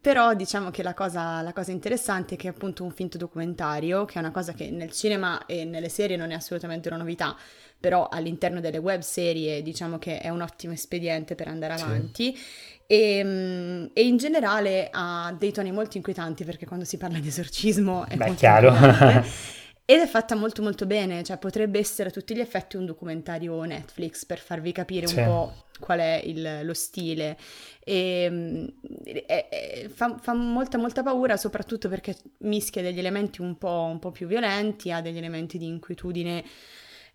però 0.00 0.34
diciamo 0.34 0.70
che 0.70 0.82
la 0.82 0.94
cosa, 0.94 1.42
la 1.42 1.52
cosa, 1.52 1.70
interessante 1.70 2.34
è 2.34 2.38
che 2.38 2.48
è 2.48 2.50
appunto 2.50 2.84
un 2.84 2.90
finto 2.90 3.18
documentario, 3.18 4.04
che 4.04 4.14
è 4.14 4.18
una 4.18 4.30
cosa 4.30 4.52
che 4.52 4.70
nel 4.70 4.90
cinema 4.92 5.46
e 5.46 5.64
nelle 5.64 5.88
serie 5.88 6.16
non 6.16 6.30
è 6.30 6.34
assolutamente 6.34 6.88
una 6.88 6.98
novità, 6.98 7.36
però 7.78 8.08
all'interno 8.10 8.60
delle 8.60 8.78
web 8.78 9.00
serie 9.00 9.62
diciamo 9.62 9.98
che 9.98 10.18
è 10.18 10.28
un 10.28 10.40
ottimo 10.40 10.72
espediente 10.72 11.34
per 11.34 11.48
andare 11.48 11.74
avanti. 11.74 12.34
Sì. 12.34 12.76
E, 12.90 13.18
ehm, 13.18 13.90
e, 13.92 14.06
in 14.06 14.16
generale 14.16 14.88
ha 14.90 15.34
dei 15.38 15.52
toni 15.52 15.70
molto 15.70 15.98
inquietanti 15.98 16.44
perché 16.44 16.64
quando 16.64 16.86
si 16.86 16.96
parla 16.96 17.18
di 17.18 17.28
esorcismo 17.28 18.06
è 18.06 18.16
Beh, 18.16 18.34
chiaro. 18.34 18.72
Ed 19.90 20.00
è 20.00 20.06
fatta 20.06 20.34
molto 20.34 20.62
molto 20.62 20.86
bene, 20.86 21.22
cioè 21.22 21.38
potrebbe 21.38 21.78
essere 21.78 22.08
a 22.08 22.12
tutti 22.12 22.34
gli 22.34 22.40
effetti 22.40 22.76
un 22.76 22.84
documentario 22.84 23.62
Netflix 23.62 24.24
per 24.24 24.38
farvi 24.38 24.72
capire 24.72 25.06
sì. 25.06 25.18
un 25.18 25.24
po' 25.24 25.54
qual 25.80 26.00
è 26.00 26.20
il, 26.24 26.60
lo 26.62 26.74
stile. 26.74 27.36
E, 27.84 28.74
e, 29.04 29.24
e 29.26 29.88
fa, 29.88 30.16
fa, 30.18 30.34
molta 30.34 30.76
molta 30.76 31.02
paura 31.02 31.38
soprattutto 31.38 31.88
perché 31.88 32.16
mischia 32.38 32.82
degli 32.82 32.98
elementi 32.98 33.40
un 33.40 33.56
po', 33.56 33.88
un 33.90 33.98
po' 33.98 34.10
più 34.10 34.26
violenti, 34.26 34.92
ha 34.92 35.00
degli 35.00 35.16
elementi 35.16 35.56
di 35.56 35.66
inquietudine 35.66 36.44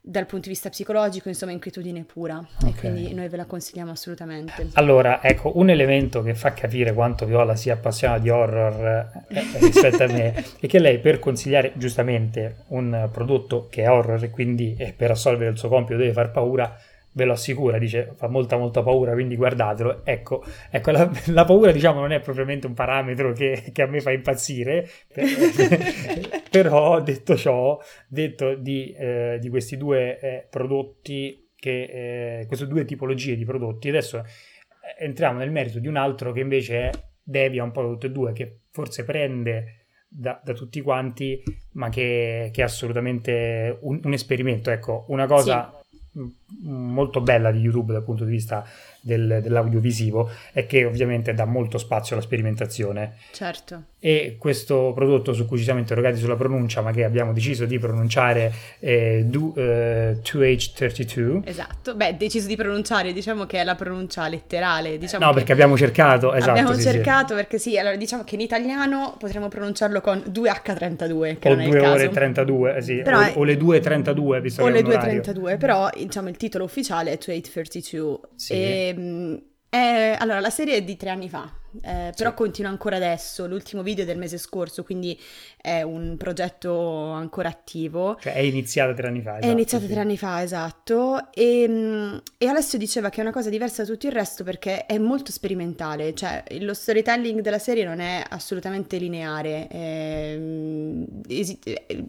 dal 0.06 0.26
punto 0.26 0.48
di 0.48 0.50
vista 0.50 0.68
psicologico, 0.70 1.30
insomma, 1.30 1.54
inquietudine 1.54 2.04
pura. 2.04 2.46
Okay. 2.58 2.70
E 2.70 2.74
quindi 2.74 3.14
noi 3.14 3.30
ve 3.30 3.38
la 3.38 3.46
consigliamo 3.46 3.92
assolutamente. 3.92 4.68
Allora, 4.74 5.24
ecco, 5.24 5.58
un 5.58 5.70
elemento 5.70 6.22
che 6.22 6.36
fa 6.36 6.54
capire 6.54 6.92
quanto 6.94 7.26
Viola 7.26 7.56
sia 7.56 7.76
appassionata 7.76 8.20
di 8.20 8.30
horror 8.30 9.24
eh, 9.30 9.44
rispetto 9.60 10.04
a 10.04 10.08
me 10.08 10.34
è 10.60 10.68
che 10.68 10.80
lei 10.80 11.00
per 11.00 11.20
consigliare 11.20 11.72
giustamente 11.76 12.66
un 12.68 13.08
prodotto 13.14 13.68
che 13.70 13.84
è 13.84 13.90
horror 13.90 14.22
e 14.22 14.30
quindi 14.30 14.76
eh, 14.78 14.92
per 14.92 15.12
assolvere 15.12 15.52
il 15.52 15.58
suo 15.58 15.70
compito 15.70 15.98
deve 15.98 16.12
far 16.12 16.32
paura, 16.32 16.78
ve 17.14 17.26
lo 17.26 17.34
assicura, 17.34 17.78
dice 17.78 18.14
fa 18.16 18.28
molta 18.28 18.58
molta 18.58 18.84
paura, 18.84 19.14
quindi 19.14 19.36
guardatelo. 19.36 20.06
Ecco, 20.06 20.44
ecco 20.70 20.92
la, 20.92 21.10
la 21.28 21.46
paura 21.46 21.72
diciamo 21.72 22.00
non 22.00 22.12
è 22.12 22.20
propriamente 22.20 22.68
un 22.68 22.74
parametro 22.74 23.32
che, 23.34 23.70
che 23.72 23.82
a 23.82 23.88
me 23.88 24.02
fa 24.02 24.12
impazzire, 24.12 24.88
però 26.50 27.02
detto 27.02 27.36
ciò, 27.36 27.80
detto 28.08 28.56
di, 28.56 28.92
eh, 28.92 29.38
di 29.40 29.50
questi 29.50 29.78
due 29.78 30.20
eh, 30.20 30.48
prodotti, 30.50 31.50
che, 31.56 32.40
eh, 32.40 32.46
queste 32.48 32.68
due 32.68 32.86
tipologie 32.86 33.36
di 33.36 33.46
prodotti, 33.46 33.90
adesso 33.90 34.20
eh, 34.20 35.06
entriamo 35.06 35.40
nel 35.40 35.52
merito 35.52 35.80
di 35.80 35.88
un 35.88 35.96
altro 35.96 36.32
che 36.32 36.42
invece 36.42 36.92
devia 37.24 37.64
un 37.64 37.72
po' 37.72 37.84
da 37.84 37.88
tutte 37.90 38.08
e 38.08 38.12
due, 38.12 38.34
che 38.34 38.60
forse 38.72 39.04
prende... 39.04 39.78
Da, 40.16 40.40
da, 40.44 40.54
tutti 40.54 40.80
quanti, 40.82 41.42
ma 41.72 41.90
che, 41.90 42.52
che 42.54 42.62
è 42.62 42.64
assolutamente 42.64 43.80
un, 43.82 44.00
un, 44.04 44.14
esperimento. 44.14 44.70
Ecco, 44.70 45.06
una 45.08 45.26
cosa 45.26 45.76
sì. 46.12 46.24
Molto 46.62 47.22
bella 47.22 47.52
di 47.52 47.60
YouTube 47.60 47.94
dal 47.94 48.04
punto 48.04 48.24
di 48.24 48.32
vista 48.32 48.66
del, 49.04 49.40
dell'audiovisivo 49.42 50.30
è 50.54 50.66
che 50.66 50.86
ovviamente 50.86 51.34
dà 51.34 51.46
molto 51.46 51.78
spazio 51.78 52.16
alla 52.16 52.24
sperimentazione. 52.24 53.16
Certo. 53.32 53.84
E 54.00 54.36
questo 54.38 54.92
prodotto 54.94 55.34
su 55.34 55.46
cui 55.46 55.58
ci 55.58 55.64
siamo 55.64 55.80
interrogati 55.80 56.18
sulla 56.18 56.36
pronuncia, 56.36 56.82
ma 56.82 56.92
che 56.92 57.04
abbiamo 57.04 57.32
deciso 57.32 57.66
di 57.66 57.80
pronunciare 57.80 58.52
eh, 58.80 59.24
du, 59.26 59.54
eh, 59.56 60.18
2H32. 60.22 61.42
Esatto, 61.46 61.96
beh, 61.96 62.18
deciso 62.18 62.48
di 62.48 62.56
pronunciare, 62.56 63.14
diciamo 63.14 63.46
che 63.46 63.60
è 63.60 63.64
la 63.64 63.76
pronuncia 63.76 64.28
letterale. 64.28 64.98
Diciamo 64.98 65.26
no, 65.26 65.34
perché 65.34 65.52
abbiamo 65.54 65.78
cercato, 65.78 66.34
esatto. 66.34 66.52
Abbiamo 66.52 66.74
sì, 66.74 66.82
cercato 66.82 67.28
sì. 67.30 67.34
perché 67.36 67.58
sì, 67.58 67.78
allora 67.78 67.96
diciamo 67.96 68.24
che 68.24 68.36
in 68.36 68.42
italiano 68.42 69.16
potremmo 69.18 69.48
pronunciarlo 69.48 70.02
con 70.02 70.22
2H32, 70.30 71.40
che 71.40 71.50
o 71.50 71.56
non 71.56 71.62
è 71.62 71.68
2 71.70 71.78
il 71.78 71.86
ore 71.86 72.10
32, 72.10 72.76
eh, 72.76 72.82
sì. 72.82 73.02
Però 73.02 73.22
o, 73.22 73.40
o, 73.40 73.44
le 73.44 73.58
2.32, 73.58 74.42
visto 74.42 74.64
o 74.64 74.66
che 74.66 74.72
le 74.72 74.82
2.32, 74.82 75.58
però 75.58 75.90
diciamo 75.96 76.28
il 76.28 76.36
titolo 76.44 76.66
ufficiale 76.66 77.12
è 77.12 77.18
2832. 77.18 78.20
Sì. 78.36 78.54
E, 78.54 79.44
è, 79.70 80.18
allora, 80.20 80.40
la 80.40 80.50
serie 80.50 80.76
è 80.76 80.84
di 80.84 80.96
tre 80.98 81.10
anni 81.10 81.30
fa, 81.30 81.52
eh, 81.82 82.14
però 82.16 82.30
sì. 82.30 82.36
continua 82.36 82.70
ancora 82.70 82.98
adesso, 82.98 83.48
l'ultimo 83.48 83.82
video 83.82 84.04
è 84.04 84.08
del 84.08 84.18
mese 84.18 84.38
scorso, 84.38 84.84
quindi 84.84 85.20
è 85.58 85.82
un 85.82 86.16
progetto 86.18 87.10
ancora 87.12 87.50
attivo. 87.50 88.18
Cioè 88.20 88.34
è 88.34 88.40
iniziato 88.40 88.94
tre 88.94 89.08
anni 89.08 89.22
fa. 89.22 89.32
Esatto, 89.32 89.48
è 89.48 89.52
iniziato 89.52 89.86
sì. 89.86 89.92
tre 89.92 90.00
anni 90.02 90.18
fa, 90.18 90.44
esatto. 90.44 91.32
E, 91.34 91.66
mm, 91.68 92.18
e, 92.38 92.48
Alessio 92.48 92.78
diceva 92.78 93.10
che 93.10 93.20
è 93.20 93.22
una 93.22 93.32
cosa 93.32 93.50
diversa 93.50 93.84
da 93.84 93.90
tutto 93.90 94.08
il 94.08 94.12
resto 94.12 94.44
perché 94.44 94.86
è 94.86 94.98
molto 94.98 95.32
sperimentale, 95.32 96.14
cioè 96.14 96.44
lo 96.60 96.74
storytelling 96.74 97.42
della 97.42 97.60
serie 97.60 97.86
non 97.86 98.00
è 98.00 98.24
assolutamente 98.28 98.98
lineare, 98.98 99.68
è, 99.68 100.36
mm, 100.38 101.04
esi- 101.28 101.60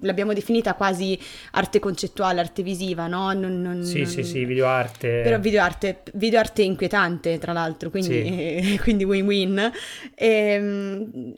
l'abbiamo 0.01 0.33
definita 0.33 0.75
quasi 0.75 1.19
arte 1.53 1.79
concettuale, 1.79 2.41
arte 2.41 2.63
visiva, 2.63 3.07
no? 3.07 3.33
Non, 3.33 3.63
non, 3.63 3.85
sì, 3.85 4.03
non... 4.03 4.11
sì, 4.11 4.25
sì, 4.25 4.45
videoarte. 4.45 5.21
Però 5.23 5.39
videoarte, 5.39 6.03
videoarte 6.15 6.63
inquietante, 6.63 7.39
tra 7.39 7.53
l'altro, 7.53 7.91
quindi, 7.91 8.63
sì. 8.63 8.79
quindi 8.83 9.05
win-win. 9.05 9.54
E, 10.15 10.59
mm, 10.59 11.33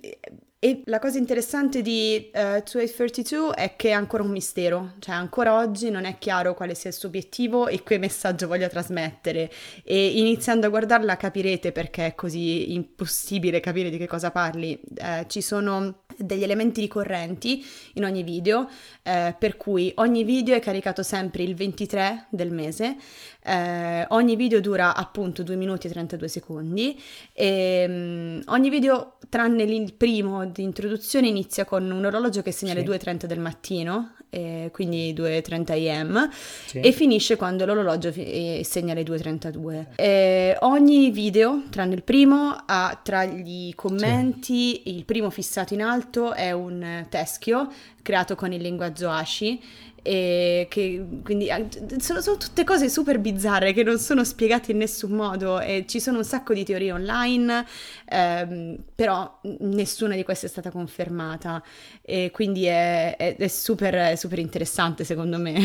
e 0.58 0.82
la 0.86 0.98
cosa 0.98 1.18
interessante 1.18 1.82
di 1.82 2.30
uh, 2.32 2.38
eh, 2.38 2.62
2832 2.64 3.54
è 3.54 3.76
che 3.76 3.90
è 3.90 3.92
ancora 3.92 4.22
un 4.22 4.30
mistero, 4.30 4.94
cioè 5.00 5.14
ancora 5.14 5.54
oggi 5.54 5.90
non 5.90 6.06
è 6.06 6.16
chiaro 6.18 6.54
quale 6.54 6.74
sia 6.74 6.90
il 6.90 6.96
suo 6.96 7.08
obiettivo 7.08 7.68
e 7.68 7.82
che 7.82 7.98
messaggio 7.98 8.48
voglia 8.48 8.66
trasmettere 8.66 9.50
e 9.84 10.18
iniziando 10.18 10.66
a 10.66 10.70
guardarla 10.70 11.16
capirete 11.16 11.72
perché 11.72 12.06
è 12.06 12.14
così 12.14 12.72
impossibile 12.72 13.60
capire 13.60 13.90
di 13.90 13.98
che 13.98 14.06
cosa 14.06 14.30
parli. 14.30 14.80
Uh, 14.98 15.26
ci 15.26 15.42
sono 15.42 16.04
degli 16.16 16.42
elementi 16.42 16.80
ricorrenti 16.80 17.64
in 17.94 18.04
ogni 18.04 18.22
video, 18.22 18.68
eh, 19.02 19.34
per 19.38 19.56
cui 19.56 19.92
ogni 19.96 20.24
video 20.24 20.54
è 20.54 20.60
caricato 20.60 21.02
sempre 21.02 21.42
il 21.42 21.54
23 21.54 22.26
del 22.30 22.50
mese, 22.50 22.96
eh, 23.44 24.04
ogni 24.08 24.36
video 24.36 24.60
dura 24.60 24.94
appunto 24.94 25.42
2 25.42 25.56
minuti 25.56 25.86
e 25.86 25.90
32 25.90 26.28
secondi 26.28 27.00
e 27.32 27.84
um, 27.88 28.42
ogni 28.46 28.70
video 28.70 29.18
tranne 29.28 29.62
il 29.62 29.94
primo 29.94 30.46
di 30.46 30.62
introduzione 30.62 31.28
inizia 31.28 31.64
con 31.64 31.90
un 31.90 32.04
orologio 32.04 32.42
che 32.42 32.52
segna 32.52 32.72
sì. 32.72 32.84
le 32.84 32.84
2.30 32.84 33.26
del 33.26 33.40
mattino 33.40 34.14
eh, 34.36 34.70
quindi 34.70 35.14
2.30 35.16 35.88
am, 35.88 36.28
sì. 36.66 36.80
e 36.80 36.92
finisce 36.92 37.36
quando 37.36 37.64
l'orologio 37.64 38.12
fi- 38.12 38.60
segna 38.64 38.92
le 38.92 39.02
2.32. 39.02 39.84
Eh, 39.96 40.56
ogni 40.60 41.10
video, 41.10 41.62
tranne 41.70 41.94
il 41.94 42.02
primo, 42.02 42.54
ha 42.66 43.00
tra 43.02 43.24
gli 43.24 43.74
commenti, 43.74 44.82
sì. 44.84 44.94
il 44.94 45.04
primo 45.06 45.30
fissato 45.30 45.72
in 45.72 45.82
alto 45.82 46.34
è 46.34 46.52
un 46.52 47.06
teschio 47.08 47.72
creato 48.02 48.34
con 48.34 48.52
il 48.52 48.60
linguaggio 48.60 49.08
ASCII 49.10 49.60
e 50.06 50.68
che 50.70 51.04
quindi 51.24 51.50
ah, 51.50 51.66
sono, 51.98 52.20
sono, 52.20 52.36
tutte 52.36 52.62
cose 52.62 52.88
super 52.88 53.18
bizzarre 53.18 53.72
che 53.72 53.82
non 53.82 53.98
sono 53.98 54.22
spiegate 54.22 54.70
in 54.70 54.78
nessun 54.78 55.10
modo 55.10 55.58
e 55.58 55.84
ci 55.88 55.98
sono 55.98 56.18
un 56.18 56.24
sacco 56.24 56.54
di 56.54 56.64
teorie 56.64 56.92
online 56.92 57.66
ehm, 58.08 58.76
però 58.94 59.40
nessuna 59.60 60.14
di 60.14 60.22
queste 60.22 60.46
è 60.46 60.48
stata 60.48 60.70
confermata 60.70 61.60
e 62.02 62.30
quindi 62.32 62.66
è, 62.66 63.16
è, 63.16 63.36
è 63.36 63.48
super, 63.48 64.16
super 64.16 64.38
interessante 64.38 65.02
secondo 65.02 65.38
me 65.38 65.58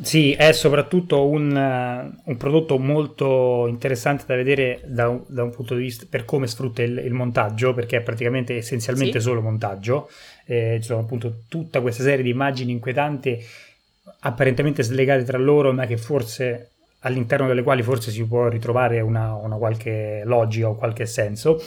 Sì, 0.00 0.32
è 0.32 0.52
soprattutto 0.52 1.26
un, 1.28 1.54
un, 2.24 2.36
prodotto 2.36 2.78
molto 2.78 3.66
interessante 3.68 4.24
da 4.26 4.34
vedere 4.34 4.80
da 4.86 5.08
un, 5.08 5.22
da 5.26 5.42
un, 5.42 5.50
punto 5.50 5.74
di 5.74 5.82
vista 5.82 6.06
per 6.08 6.24
come 6.24 6.46
sfrutta 6.46 6.82
il, 6.82 6.96
il 7.04 7.12
montaggio, 7.12 7.74
perché 7.74 7.98
è 7.98 8.00
praticamente 8.00 8.56
essenzialmente 8.56 9.20
sì. 9.20 9.26
solo 9.26 9.42
montaggio. 9.42 10.08
Eh, 10.52 10.78
ci 10.80 10.88
sono 10.88 11.00
appunto 11.00 11.44
tutta 11.48 11.80
questa 11.80 12.02
serie 12.02 12.22
di 12.22 12.28
immagini 12.28 12.72
inquietanti, 12.72 13.42
apparentemente 14.20 14.82
slegate 14.82 15.24
tra 15.24 15.38
loro, 15.38 15.72
ma 15.72 15.86
che 15.86 15.96
forse 15.96 16.72
all'interno 17.00 17.46
delle 17.46 17.62
quali 17.62 17.82
forse 17.82 18.10
si 18.10 18.22
può 18.26 18.48
ritrovare 18.48 19.00
una, 19.00 19.34
una 19.34 19.56
qualche 19.56 20.20
logica 20.26 20.68
o 20.68 20.76
qualche 20.76 21.06
senso. 21.06 21.58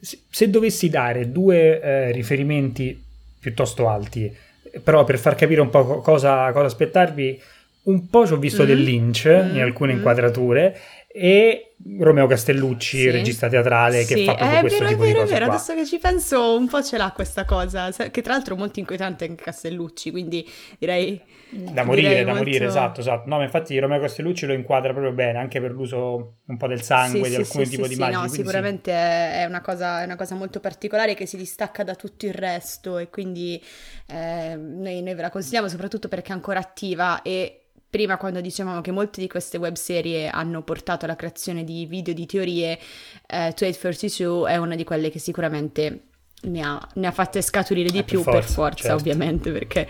Se 0.00 0.48
dovessi 0.48 0.88
dare 0.88 1.30
due 1.30 1.80
eh, 1.80 2.12
riferimenti 2.12 2.98
piuttosto 3.38 3.88
alti, 3.88 4.34
però 4.82 5.04
per 5.04 5.18
far 5.18 5.34
capire 5.34 5.60
un 5.60 5.68
po' 5.68 6.00
cosa, 6.00 6.50
cosa 6.52 6.64
aspettarvi, 6.64 7.40
un 7.84 8.08
po' 8.08 8.26
ci 8.26 8.32
ho 8.32 8.38
visto 8.38 8.62
mm. 8.62 8.66
del 8.66 8.80
Lynch 8.80 9.24
in 9.24 9.60
alcune 9.60 9.92
mm. 9.92 9.96
inquadrature 9.96 10.78
e 11.16 11.76
Romeo 12.00 12.26
Castellucci, 12.26 12.98
sì. 12.98 13.10
regista 13.10 13.48
teatrale 13.48 14.04
che 14.04 14.16
sì. 14.16 14.24
fa 14.24 14.34
proprio 14.34 14.56
è 14.56 14.60
questo 14.62 14.78
vero, 14.80 14.90
tipo 14.90 15.02
vero, 15.04 15.12
di 15.12 15.20
cose 15.20 15.30
è 15.30 15.38
vero, 15.38 15.52
adesso 15.52 15.74
che 15.76 15.86
ci 15.86 15.98
penso 15.98 16.56
un 16.56 16.66
po' 16.66 16.82
ce 16.82 16.96
l'ha 16.96 17.12
questa 17.14 17.44
cosa, 17.44 17.92
che 17.92 18.20
tra 18.20 18.32
l'altro 18.32 18.56
è 18.56 18.58
molto 18.58 18.80
inquietante 18.80 19.24
anche 19.26 19.44
Castellucci, 19.44 20.10
quindi 20.10 20.44
direi... 20.76 21.22
Da 21.50 21.84
morire, 21.84 22.08
direi 22.08 22.24
da 22.24 22.32
molto... 22.32 22.44
morire, 22.46 22.66
esatto, 22.66 22.98
esatto. 22.98 23.28
No, 23.28 23.36
ma 23.36 23.44
infatti 23.44 23.78
Romeo 23.78 24.00
Castellucci 24.00 24.44
lo 24.44 24.54
inquadra 24.54 24.90
proprio 24.90 25.12
bene, 25.12 25.38
anche 25.38 25.60
per 25.60 25.70
l'uso 25.70 26.38
un 26.46 26.56
po' 26.56 26.66
del 26.66 26.82
sangue, 26.82 27.22
sì, 27.22 27.30
di 27.30 27.36
alcuni 27.36 27.68
tipi 27.68 27.88
di 27.88 27.94
immagini. 27.94 28.22
No, 28.22 28.28
sicuramente 28.28 28.92
è 28.92 29.44
una, 29.46 29.60
cosa, 29.60 30.00
è, 30.00 30.04
una 30.04 30.16
cosa, 30.16 30.34
molto 30.34 30.58
particolare 30.58 31.14
che 31.14 31.26
si 31.26 31.36
distacca 31.36 31.84
da 31.84 31.94
tutto 31.94 32.26
il 32.26 32.34
resto 32.34 32.98
e 32.98 33.08
quindi 33.08 33.62
eh, 34.08 34.56
noi, 34.56 35.00
noi 35.00 35.14
ve 35.14 35.22
la 35.22 35.30
consigliamo 35.30 35.68
soprattutto 35.68 36.08
perché 36.08 36.30
è 36.30 36.34
ancora 36.34 36.58
attiva 36.58 37.22
e 37.22 37.60
prima 37.94 38.16
quando 38.16 38.40
dicevamo 38.40 38.80
che 38.80 38.90
molte 38.90 39.20
di 39.20 39.28
queste 39.28 39.56
web 39.56 39.76
serie 39.76 40.28
hanno 40.28 40.62
portato 40.62 41.04
alla 41.04 41.14
creazione 41.14 41.62
di 41.62 41.86
video 41.86 42.12
di 42.12 42.26
teorie, 42.26 42.76
eh, 43.24 43.54
2832 43.56 44.50
è 44.50 44.56
una 44.56 44.74
di 44.74 44.82
quelle 44.82 45.10
che 45.10 45.20
sicuramente 45.20 46.00
ne 46.42 46.60
ha, 46.60 46.88
ne 46.94 47.06
ha 47.06 47.12
fatte 47.12 47.40
scaturire 47.40 47.90
di 47.90 47.98
eh, 47.98 48.02
più 48.02 48.24
per 48.24 48.32
forza, 48.32 48.46
per 48.46 48.52
forza 48.52 48.82
certo. 48.88 48.96
ovviamente 48.96 49.52
perché 49.52 49.86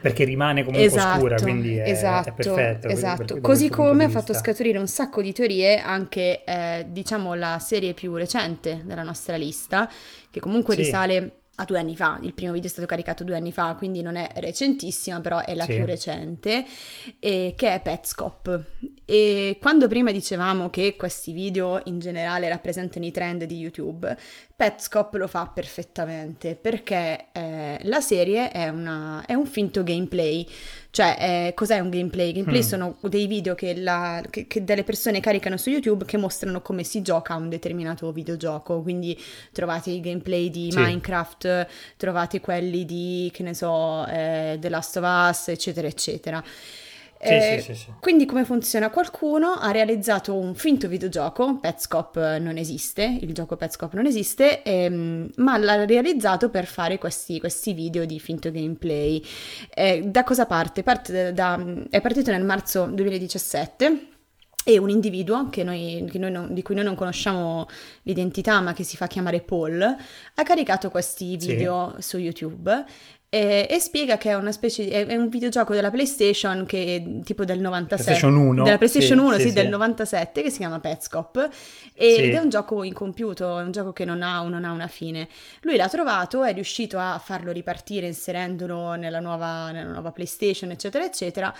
perché 0.00 0.24
rimane 0.24 0.64
comunque 0.64 0.86
esatto, 0.88 1.16
oscura, 1.16 1.36
quindi 1.40 1.76
è, 1.76 1.88
esatto, 1.90 2.28
è 2.28 2.32
perfetto. 2.32 2.88
Esatto, 2.88 3.40
così 3.40 3.68
come 3.68 4.04
ha 4.04 4.08
fatto 4.08 4.32
scaturire 4.32 4.78
un 4.78 4.86
sacco 4.88 5.22
di 5.22 5.32
teorie 5.32 5.80
anche, 5.80 6.42
eh, 6.44 6.86
diciamo, 6.88 7.34
la 7.34 7.58
serie 7.60 7.94
più 7.94 8.14
recente 8.14 8.82
della 8.84 9.02
nostra 9.02 9.36
lista, 9.36 9.90
che 10.30 10.40
comunque 10.40 10.74
sì. 10.74 10.82
risale 10.82 11.37
a 11.60 11.64
due 11.64 11.78
anni 11.78 11.96
fa, 11.96 12.18
il 12.22 12.34
primo 12.34 12.52
video 12.52 12.68
è 12.68 12.72
stato 12.72 12.86
caricato 12.86 13.24
due 13.24 13.36
anni 13.36 13.50
fa, 13.52 13.74
quindi 13.76 14.00
non 14.00 14.14
è 14.14 14.30
recentissima, 14.36 15.20
però 15.20 15.44
è 15.44 15.56
la 15.56 15.64
sì. 15.64 15.74
più 15.74 15.84
recente, 15.84 16.64
e, 17.18 17.54
che 17.56 17.74
è 17.74 17.80
Petscop. 17.80 18.62
E 19.04 19.58
quando 19.60 19.88
prima 19.88 20.12
dicevamo 20.12 20.70
che 20.70 20.94
questi 20.96 21.32
video 21.32 21.80
in 21.86 21.98
generale 21.98 22.48
rappresentano 22.48 23.04
i 23.04 23.10
trend 23.10 23.44
di 23.44 23.56
YouTube, 23.56 24.16
Petscop 24.58 25.14
lo 25.14 25.28
fa 25.28 25.46
perfettamente 25.46 26.56
perché 26.56 27.26
eh, 27.30 27.78
la 27.82 28.00
serie 28.00 28.50
è, 28.50 28.68
una, 28.68 29.24
è, 29.24 29.34
un 29.34 29.46
finto 29.46 29.84
gameplay. 29.84 30.44
Cioè, 30.90 31.16
eh, 31.20 31.54
cos'è 31.54 31.78
un 31.78 31.90
gameplay? 31.90 32.32
Gameplay 32.32 32.62
mm. 32.62 32.66
sono 32.66 32.96
dei 33.02 33.28
video 33.28 33.54
che, 33.54 33.76
la, 33.76 34.20
che, 34.28 34.48
che, 34.48 34.64
delle 34.64 34.82
persone 34.82 35.20
caricano 35.20 35.56
su 35.56 35.70
YouTube 35.70 36.04
che 36.06 36.16
mostrano 36.16 36.60
come 36.60 36.82
si 36.82 37.02
gioca 37.02 37.34
a 37.34 37.36
un 37.36 37.48
determinato 37.48 38.10
videogioco. 38.10 38.82
Quindi 38.82 39.16
trovate 39.52 39.90
i 39.90 40.00
gameplay 40.00 40.50
di 40.50 40.72
sì. 40.72 40.76
Minecraft, 40.76 41.66
trovate 41.96 42.40
quelli 42.40 42.84
di, 42.84 43.30
che 43.32 43.44
ne 43.44 43.54
so, 43.54 44.04
eh, 44.08 44.56
The 44.58 44.68
Last 44.70 44.96
of 44.96 45.04
Us, 45.06 45.48
eccetera, 45.50 45.86
eccetera. 45.86 46.42
Sì, 47.20 47.32
eh, 47.32 47.60
sì, 47.60 47.74
sì, 47.74 47.86
quindi 48.00 48.26
come 48.26 48.44
funziona? 48.44 48.90
Qualcuno 48.90 49.54
ha 49.54 49.72
realizzato 49.72 50.34
un 50.36 50.54
finto 50.54 50.86
videogioco, 50.86 51.58
Petscop 51.58 52.16
non 52.38 52.56
esiste, 52.56 53.18
il 53.20 53.34
gioco 53.34 53.56
Petscop 53.56 53.94
non 53.94 54.06
esiste, 54.06 54.62
ehm, 54.62 55.30
ma 55.36 55.58
l'ha 55.58 55.84
realizzato 55.84 56.48
per 56.48 56.66
fare 56.66 56.98
questi, 56.98 57.40
questi 57.40 57.72
video 57.72 58.04
di 58.04 58.20
finto 58.20 58.52
gameplay. 58.52 59.20
Eh, 59.74 60.02
da 60.06 60.22
cosa 60.22 60.46
parte? 60.46 60.82
parte 60.84 61.32
da, 61.32 61.60
è 61.90 62.00
partito 62.00 62.30
nel 62.30 62.44
marzo 62.44 62.86
2017 62.86 64.16
e 64.68 64.76
un 64.76 64.90
individuo 64.90 65.48
che 65.48 65.64
noi, 65.64 66.06
che 66.10 66.18
noi 66.18 66.30
non, 66.30 66.52
di 66.52 66.60
cui 66.60 66.74
noi 66.74 66.84
non 66.84 66.94
conosciamo 66.94 67.66
l'identità 68.02 68.60
ma 68.60 68.74
che 68.74 68.82
si 68.82 68.98
fa 68.98 69.06
chiamare 69.06 69.40
Paul 69.40 69.80
ha 69.80 70.42
caricato 70.42 70.90
questi 70.90 71.38
video 71.38 71.94
sì. 71.96 72.02
su 72.02 72.18
YouTube 72.18 72.84
e, 73.30 73.66
e, 73.68 73.78
spiega 73.78 74.16
che 74.16 74.30
è 74.30 74.34
una 74.34 74.52
specie 74.52 74.84
di, 74.84 74.90
è, 74.90 75.14
un 75.14 75.28
videogioco 75.28 75.74
della 75.74 75.90
PlayStation 75.90 76.64
che 76.64 77.20
tipo 77.24 77.44
del 77.44 77.60
97 77.60 78.02
PlayStation 78.02 78.36
1 78.36 78.62
della 78.64 78.78
PlayStation 78.78 79.18
sì, 79.18 79.24
1 79.24 79.34
sì, 79.34 79.48
sì, 79.48 79.52
del 79.52 79.68
97 79.68 80.42
che 80.42 80.50
si 80.50 80.56
chiama 80.58 80.80
Petscop 80.80 81.48
ed 81.92 82.32
è 82.32 82.38
un 82.38 82.48
gioco 82.48 82.82
incompiuto 82.82 83.58
è 83.58 83.62
un 83.62 83.70
gioco 83.70 83.92
che 83.92 84.06
non 84.06 84.22
ha, 84.22 84.40
non 84.42 84.64
ha, 84.64 84.72
una 84.72 84.86
fine. 84.86 85.28
Lui 85.62 85.76
l'ha 85.76 85.88
trovato 85.88 86.42
è 86.42 86.54
riuscito 86.54 86.98
a 86.98 87.20
farlo 87.22 87.52
ripartire 87.52 88.06
inserendolo 88.06 88.94
nella 88.94 89.20
nuova, 89.20 89.70
nella 89.72 89.90
nuova 89.90 90.10
PlayStation 90.10 90.70
eccetera 90.70 91.04
eccetera 91.04 91.54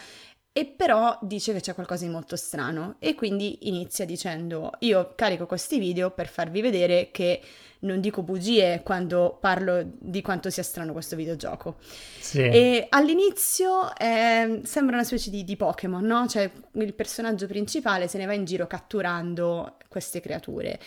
e 0.50 0.64
però 0.64 1.18
dice 1.20 1.52
che 1.52 1.60
c'è 1.60 1.74
qualcosa 1.74 2.04
di 2.04 2.10
molto 2.10 2.34
strano 2.34 2.96
e 2.98 3.14
quindi 3.14 3.68
inizia 3.68 4.04
dicendo 4.04 4.72
io 4.80 5.12
carico 5.14 5.46
questi 5.46 5.78
video 5.78 6.10
per 6.10 6.28
farvi 6.28 6.62
vedere 6.62 7.10
che 7.12 7.40
non 7.80 8.00
dico 8.00 8.22
bugie 8.22 8.82
quando 8.82 9.38
parlo 9.40 9.84
di 9.98 10.20
quanto 10.22 10.50
sia 10.50 10.62
strano 10.62 10.92
questo 10.92 11.16
videogioco. 11.16 11.76
Sì. 12.18 12.40
E 12.40 12.86
all'inizio 12.90 13.94
eh, 13.96 14.60
sembra 14.64 14.96
una 14.96 15.04
specie 15.04 15.30
di, 15.30 15.44
di 15.44 15.56
Pokémon, 15.56 16.04
no? 16.04 16.26
Cioè 16.26 16.50
il 16.72 16.94
personaggio 16.94 17.46
principale 17.46 18.08
se 18.08 18.18
ne 18.18 18.26
va 18.26 18.34
in 18.34 18.44
giro 18.44 18.66
catturando 18.66 19.76
queste 19.88 20.20
creature, 20.20 20.78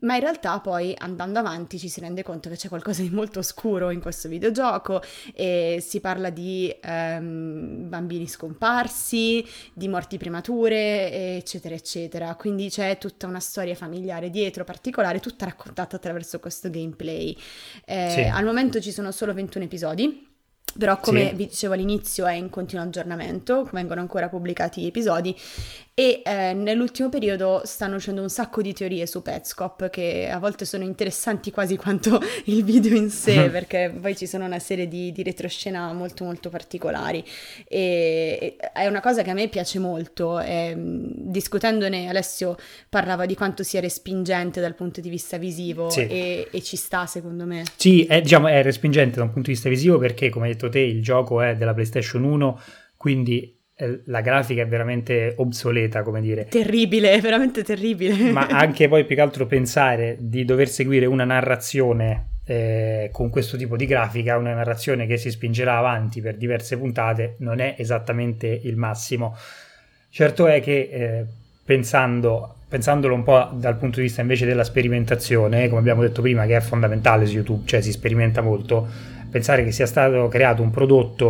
ma 0.00 0.14
in 0.14 0.20
realtà 0.20 0.60
poi 0.60 0.94
andando 0.98 1.38
avanti 1.38 1.78
ci 1.78 1.88
si 1.88 2.00
rende 2.00 2.22
conto 2.22 2.50
che 2.50 2.56
c'è 2.56 2.68
qualcosa 2.68 3.00
di 3.00 3.08
molto 3.08 3.38
oscuro 3.38 3.90
in 3.90 4.00
questo 4.00 4.28
videogioco 4.28 5.00
e 5.34 5.82
si 5.84 6.00
parla 6.00 6.28
di 6.28 6.74
ehm, 6.80 7.88
bambini 7.88 8.26
scomparsi 8.26 9.44
di 9.72 9.88
morti 9.88 10.18
premature, 10.18 11.36
eccetera, 11.36 11.74
eccetera. 11.74 12.34
Quindi 12.34 12.68
c'è 12.68 12.98
tutta 12.98 13.26
una 13.26 13.40
storia 13.40 13.74
familiare 13.74 14.28
dietro 14.30 14.64
particolare, 14.64 15.20
tutta 15.20 15.46
raccontata 15.46 15.96
attraverso 15.96 16.38
questo 16.40 16.70
gameplay. 16.70 17.36
Eh, 17.84 18.10
sì. 18.10 18.20
Al 18.22 18.44
momento 18.44 18.80
ci 18.80 18.90
sono 18.90 19.12
solo 19.12 19.32
21 19.32 19.64
episodi. 19.64 20.29
Però 20.78 20.98
come 20.98 21.28
sì. 21.28 21.34
vi 21.34 21.46
dicevo 21.46 21.74
all'inizio 21.74 22.26
è 22.26 22.34
in 22.34 22.48
continuo 22.48 22.84
aggiornamento, 22.84 23.68
vengono 23.72 24.00
ancora 24.00 24.28
pubblicati 24.28 24.86
episodi 24.86 25.34
e 26.00 26.22
eh, 26.24 26.54
nell'ultimo 26.54 27.10
periodo 27.10 27.60
stanno 27.64 27.96
uscendo 27.96 28.22
un 28.22 28.30
sacco 28.30 28.62
di 28.62 28.72
teorie 28.72 29.06
su 29.06 29.20
Petscop 29.20 29.90
che 29.90 30.30
a 30.30 30.38
volte 30.38 30.64
sono 30.64 30.82
interessanti 30.82 31.50
quasi 31.50 31.76
quanto 31.76 32.18
il 32.46 32.64
video 32.64 32.96
in 32.96 33.10
sé 33.10 33.50
perché 33.52 33.92
poi 34.00 34.16
ci 34.16 34.26
sono 34.26 34.46
una 34.46 34.58
serie 34.58 34.88
di, 34.88 35.12
di 35.12 35.22
retroscena 35.22 35.92
molto 35.92 36.24
molto 36.24 36.48
particolari 36.48 37.22
e, 37.68 38.56
e, 38.58 38.70
è 38.72 38.86
una 38.86 39.00
cosa 39.00 39.22
che 39.22 39.28
a 39.28 39.34
me 39.34 39.48
piace 39.48 39.78
molto 39.78 40.40
e, 40.40 40.74
discutendone 40.76 42.08
Alessio 42.08 42.56
parlava 42.88 43.26
di 43.26 43.34
quanto 43.34 43.62
sia 43.62 43.80
respingente 43.80 44.62
dal 44.62 44.74
punto 44.74 45.02
di 45.02 45.10
vista 45.10 45.36
visivo 45.36 45.90
sì. 45.90 46.06
e, 46.06 46.48
e, 46.50 46.62
ci 46.62 46.76
sta 46.76 47.04
secondo 47.04 47.44
me 47.44 47.64
sì 47.76 48.04
è, 48.06 48.22
diciamo, 48.22 48.46
è 48.46 48.62
respingente 48.62 49.16
da 49.16 49.24
un 49.24 49.32
punto 49.32 49.48
di 49.48 49.54
vista 49.54 49.68
visivo 49.68 49.98
perché 49.98 50.30
come 50.30 50.56
detto 50.60 50.68
te 50.68 50.80
il 50.80 51.02
gioco 51.02 51.40
è 51.40 51.56
della 51.56 51.72
PlayStation 51.72 52.24
1 52.24 52.60
quindi 52.96 53.56
eh, 53.76 54.02
la 54.06 54.20
grafica 54.20 54.60
è 54.60 54.66
veramente 54.66 55.32
obsoleta, 55.38 56.02
come 56.02 56.20
dire. 56.20 56.44
Terribile, 56.44 57.18
veramente 57.22 57.62
terribile. 57.62 58.30
Ma 58.30 58.46
anche 58.52 58.88
poi 58.88 59.06
più 59.06 59.16
che 59.16 59.22
altro 59.22 59.46
pensare 59.46 60.18
di 60.20 60.44
dover 60.44 60.68
seguire 60.68 61.06
una 61.06 61.24
narrazione 61.24 62.40
eh, 62.44 63.08
con 63.10 63.30
questo 63.30 63.56
tipo 63.56 63.76
di 63.76 63.86
grafica, 63.86 64.36
una 64.36 64.52
narrazione 64.52 65.06
che 65.06 65.16
si 65.16 65.30
spingerà 65.30 65.78
avanti 65.78 66.20
per 66.20 66.36
diverse 66.36 66.76
puntate, 66.76 67.36
non 67.38 67.58
è 67.58 67.74
esattamente 67.78 68.48
il 68.64 68.76
massimo. 68.76 69.34
Certo 70.10 70.46
è 70.46 70.60
che 70.60 70.88
eh, 70.92 71.24
pensando, 71.64 72.56
pensandolo 72.68 73.14
un 73.14 73.22
po' 73.22 73.48
dal 73.54 73.78
punto 73.78 73.96
di 73.96 74.02
vista 74.02 74.20
invece 74.20 74.44
della 74.44 74.64
sperimentazione, 74.64 75.68
come 75.68 75.80
abbiamo 75.80 76.02
detto 76.02 76.20
prima, 76.20 76.44
che 76.44 76.56
è 76.56 76.60
fondamentale 76.60 77.24
su 77.24 77.36
YouTube, 77.36 77.62
cioè 77.64 77.80
si 77.80 77.92
sperimenta 77.92 78.42
molto 78.42 78.88
pensare 79.30 79.64
che 79.64 79.72
sia 79.72 79.86
stato 79.86 80.28
creato 80.28 80.62
un 80.62 80.70
prodotto 80.70 81.26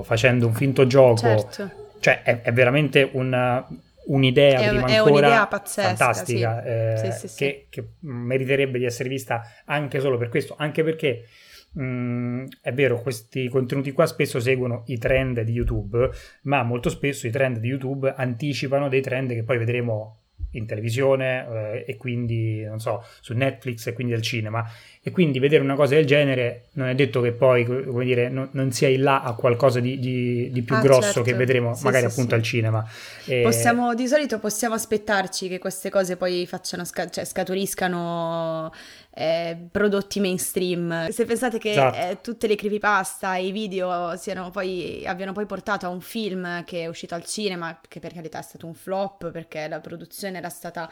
uh, 0.00 0.04
facendo 0.04 0.46
un 0.46 0.54
finto 0.54 0.86
gioco, 0.86 1.16
certo. 1.16 1.70
cioè 2.00 2.22
è, 2.22 2.42
è 2.42 2.52
veramente 2.52 3.08
una, 3.12 3.66
un'idea 4.06 4.60
è, 4.60 4.68
prima 4.68 4.86
è 4.86 4.98
un'idea 4.98 5.46
pazzesca, 5.46 5.88
fantastica 5.94 6.62
sì. 6.62 6.68
Eh, 6.68 7.12
sì, 7.12 7.28
sì, 7.28 7.36
che, 7.36 7.66
che, 7.70 7.88
meriterebbe 8.00 8.78
di 8.78 8.84
essere 8.84 9.08
vista 9.08 9.42
anche 9.64 10.00
solo 10.00 10.18
per 10.18 10.28
questo, 10.28 10.54
anche 10.58 10.84
perché 10.84 11.24
mh, 11.72 11.82
mm, 11.82 12.46
è 12.60 12.72
vero, 12.72 13.00
questi 13.00 13.48
contenuti 13.48 13.92
qua 13.92 14.06
spesso 14.06 14.40
seguono 14.40 14.82
i 14.86 14.98
trend 14.98 15.40
di 15.40 15.52
YouTube, 15.52 16.10
ma 16.42 16.62
molto 16.62 16.90
spesso 16.90 17.26
i 17.26 17.30
trend 17.30 17.58
di 17.58 17.68
YouTube 17.68 18.12
anticipano 18.16 18.88
dei 18.88 19.00
trend 19.00 19.32
che 19.32 19.42
poi 19.42 19.58
vedremo 19.58 20.18
in 20.54 20.66
televisione 20.66 21.46
eh, 21.84 21.84
e 21.86 21.96
quindi, 21.96 22.62
non 22.64 22.80
so, 22.80 23.04
su 23.20 23.34
Netflix 23.34 23.86
e 23.86 23.92
quindi 23.92 24.12
al 24.12 24.22
cinema. 24.22 24.68
E 25.06 25.10
quindi 25.10 25.38
vedere 25.38 25.62
una 25.62 25.74
cosa 25.74 25.94
del 25.94 26.06
genere 26.06 26.68
non 26.72 26.88
è 26.88 26.94
detto 26.94 27.20
che 27.20 27.32
poi, 27.32 27.64
come 27.64 28.04
dire, 28.06 28.30
non, 28.30 28.48
non 28.52 28.72
sia 28.72 28.88
in 28.88 29.02
là 29.02 29.22
a 29.22 29.34
qualcosa 29.34 29.78
di, 29.78 29.98
di, 29.98 30.50
di 30.50 30.62
più 30.62 30.74
ah, 30.76 30.80
grosso 30.80 31.02
certo. 31.02 31.22
che 31.22 31.34
vedremo 31.34 31.74
sì, 31.74 31.84
magari 31.84 32.06
sì, 32.06 32.12
appunto 32.12 32.30
sì. 32.30 32.36
al 32.36 32.42
cinema. 32.42 32.88
E... 33.26 33.42
Possiamo, 33.42 33.94
di 33.94 34.06
solito 34.06 34.38
possiamo 34.38 34.74
aspettarci 34.74 35.48
che 35.48 35.58
queste 35.58 35.90
cose 35.90 36.16
poi 36.16 36.46
facciano, 36.46 36.86
sca- 36.86 37.10
cioè, 37.10 37.24
scaturiscano 37.26 38.72
eh, 39.16 39.68
prodotti 39.70 40.18
mainstream. 40.18 41.08
Se 41.10 41.24
pensate 41.24 41.58
che 41.58 41.70
esatto. 41.70 41.96
eh, 41.96 42.20
tutte 42.20 42.48
le 42.48 42.56
creepypasta 42.56 43.36
e 43.36 43.46
i 43.46 43.52
video 43.52 44.18
poi, 44.52 45.04
abbiano 45.06 45.32
poi 45.32 45.46
portato 45.46 45.86
a 45.86 45.88
un 45.88 46.00
film 46.00 46.64
che 46.64 46.82
è 46.82 46.86
uscito 46.86 47.14
al 47.14 47.24
cinema, 47.24 47.80
che 47.86 48.00
per 48.00 48.12
carità 48.12 48.40
è 48.40 48.42
stato 48.42 48.66
un 48.66 48.74
flop 48.74 49.30
perché 49.30 49.68
la 49.68 49.80
produzione 49.80 50.38
era 50.38 50.48
stata 50.48 50.90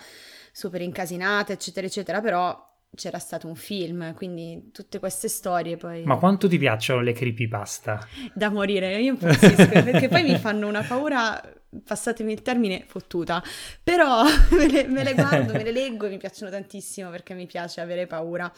super 0.53 0.81
incasinata, 0.81 1.53
eccetera, 1.53 1.87
eccetera, 1.87 2.21
però 2.21 2.71
c'era 2.95 3.19
stato 3.19 3.49
un 3.49 3.57
film, 3.57 4.15
quindi 4.15 4.71
tutte 4.71 4.99
queste 4.99 5.29
storie 5.29 5.77
poi... 5.77 6.05
Ma 6.05 6.17
quanto 6.17 6.47
ti 6.47 6.59
piacciono 6.59 7.01
le 7.01 7.13
creepypasta? 7.13 8.07
Da 8.35 8.51
morire, 8.51 9.01
io 9.01 9.13
impazzisco, 9.13 9.83
perché 9.83 10.09
poi 10.09 10.23
mi 10.23 10.37
fanno 10.37 10.69
una 10.69 10.83
paura 10.83 11.41
passatemi 11.85 12.33
il 12.33 12.43
termine, 12.43 12.85
fottuta. 12.87 13.43
Però 13.83 14.23
me 14.51 14.69
le, 14.69 14.87
me 14.87 15.05
le, 15.05 15.15
guardo, 15.15 15.53
me 15.53 15.63
le 15.63 15.73
leggo 15.73 16.07
e 16.07 16.11
mi 16.11 16.19
piacciono 16.19 16.51
tantissimo 16.51 17.11
perché 17.11 17.35
mi 17.35 17.47
piace 17.47 17.81
avere 17.81 18.07
paura. 18.07 18.51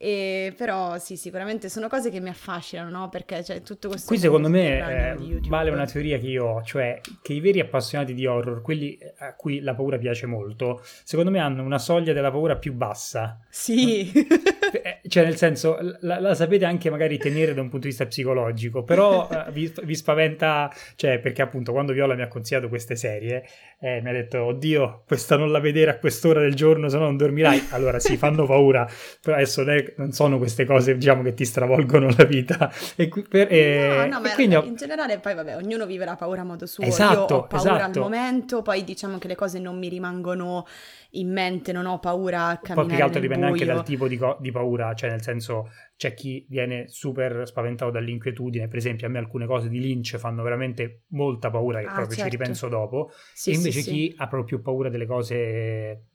E, 0.00 0.54
però 0.56 0.96
sì, 0.98 1.16
sicuramente 1.16 1.68
sono 1.68 1.88
cose 1.88 2.10
che 2.10 2.20
mi 2.20 2.28
affascinano, 2.28 2.88
no? 2.90 3.08
Perché 3.08 3.42
c'è 3.42 3.62
tutto 3.62 3.88
questo... 3.88 4.06
Qui 4.06 4.18
secondo 4.18 4.48
me 4.48 5.14
eh, 5.14 5.40
vale 5.48 5.70
una 5.70 5.86
teoria 5.86 6.18
che 6.18 6.26
io 6.26 6.44
ho, 6.44 6.62
cioè 6.62 7.00
che 7.20 7.32
i 7.32 7.40
veri 7.40 7.58
appassionati 7.58 8.14
di 8.14 8.24
horror, 8.24 8.62
quelli 8.62 8.96
a 9.18 9.34
cui 9.34 9.60
la 9.60 9.74
paura 9.74 9.98
piace 9.98 10.26
molto, 10.26 10.80
secondo 11.02 11.30
me 11.32 11.40
hanno 11.40 11.64
una 11.64 11.78
soglia 11.78 12.12
della 12.12 12.30
paura 12.30 12.56
più 12.56 12.74
bassa. 12.74 13.40
Sì. 13.48 14.12
Eh, 14.70 15.00
cioè 15.08 15.24
nel 15.24 15.36
senso, 15.36 15.78
la, 16.00 16.20
la, 16.20 16.34
sapete 16.34 16.64
anche 16.64 16.90
magari 16.90 17.18
tenere 17.18 17.54
da 17.54 17.60
un 17.60 17.68
punto 17.68 17.84
di 17.84 17.88
vista 17.88 18.06
psicologico, 18.06 18.82
però 18.82 19.28
eh, 19.30 19.50
vi, 19.50 19.72
vi, 19.82 19.94
spaventa, 19.94 20.70
cioè 20.96 21.18
perché 21.18 21.42
appunto 21.42 21.72
quando 21.72 21.92
Viola 21.92 22.14
mi 22.14 22.22
ha 22.22 22.28
consigliato 22.28 22.68
queste 22.68 22.96
serie, 22.96 23.44
eh, 23.80 24.00
mi 24.02 24.08
ha 24.08 24.12
detto, 24.12 24.42
oddio, 24.42 25.04
questa 25.06 25.36
non 25.36 25.50
la 25.50 25.60
vedere 25.60 25.90
a 25.92 25.98
quest'ora 25.98 26.40
del 26.40 26.54
giorno, 26.54 26.88
se 26.88 26.98
no 26.98 27.04
non 27.04 27.16
dormirai. 27.16 27.68
Allora 27.70 27.98
sì, 27.98 28.16
fanno 28.16 28.44
paura, 28.46 28.88
però 29.20 29.36
adesso 29.36 29.64
non 29.96 30.12
sono 30.12 30.38
queste 30.38 30.64
cose, 30.64 30.96
diciamo, 30.96 31.22
che 31.22 31.34
ti 31.34 31.44
stravolgono 31.44 32.12
la 32.16 32.24
vita. 32.24 32.72
E, 32.96 33.08
per, 33.28 33.52
e, 33.52 34.06
no, 34.08 34.16
no, 34.16 34.20
ma 34.20 34.34
quindi 34.34 34.56
ho... 34.56 34.64
in 34.64 34.76
generale 34.76 35.18
poi 35.18 35.34
vabbè, 35.34 35.56
ognuno 35.56 35.86
vive 35.86 36.04
la 36.04 36.16
paura 36.16 36.40
a 36.40 36.44
modo 36.44 36.66
suo. 36.66 36.84
Esatto, 36.84 37.34
Io 37.34 37.40
ho 37.40 37.46
paura 37.46 37.76
esatto. 37.76 37.98
al 37.98 38.10
momento, 38.10 38.62
poi 38.62 38.84
diciamo 38.84 39.18
che 39.18 39.28
le 39.28 39.36
cose 39.36 39.58
non 39.58 39.78
mi 39.78 39.88
rimangono 39.88 40.66
in 41.12 41.32
mente, 41.32 41.72
non 41.72 41.86
ho 41.86 41.98
paura 41.98 42.48
a 42.48 42.58
camminare 42.58 42.74
Poi 42.74 42.86
più 42.86 42.96
che 42.96 43.02
altro 43.02 43.20
dipende 43.20 43.46
buio. 43.46 43.60
anche 43.62 43.74
dal 43.74 43.84
tipo 43.84 44.08
di, 44.08 44.16
co- 44.16 44.36
di, 44.40 44.50
paura, 44.50 44.94
cioè 44.94 45.10
nel 45.10 45.22
senso 45.22 45.70
c'è 45.96 46.12
chi 46.12 46.44
viene 46.48 46.88
super 46.88 47.46
spaventato 47.46 47.90
dall'inquietudine, 47.90 48.68
per 48.68 48.76
esempio 48.76 49.06
a 49.06 49.10
me 49.10 49.18
alcune 49.18 49.46
cose 49.46 49.68
di 49.68 49.80
Lynch 49.80 50.16
fanno 50.16 50.42
veramente 50.42 51.04
molta 51.08 51.50
paura 51.50 51.80
che 51.80 51.86
ah, 51.86 51.92
proprio 51.92 52.16
certo. 52.16 52.30
ci 52.30 52.36
ripenso 52.36 52.68
dopo, 52.68 53.10
sì, 53.32 53.50
e 53.50 53.54
invece 53.54 53.80
sì, 53.80 53.90
chi 53.90 54.10
sì. 54.10 54.14
ha 54.18 54.26
proprio 54.26 54.44
più 54.44 54.62
paura 54.62 54.90
delle 54.90 55.06
cose 55.06 56.07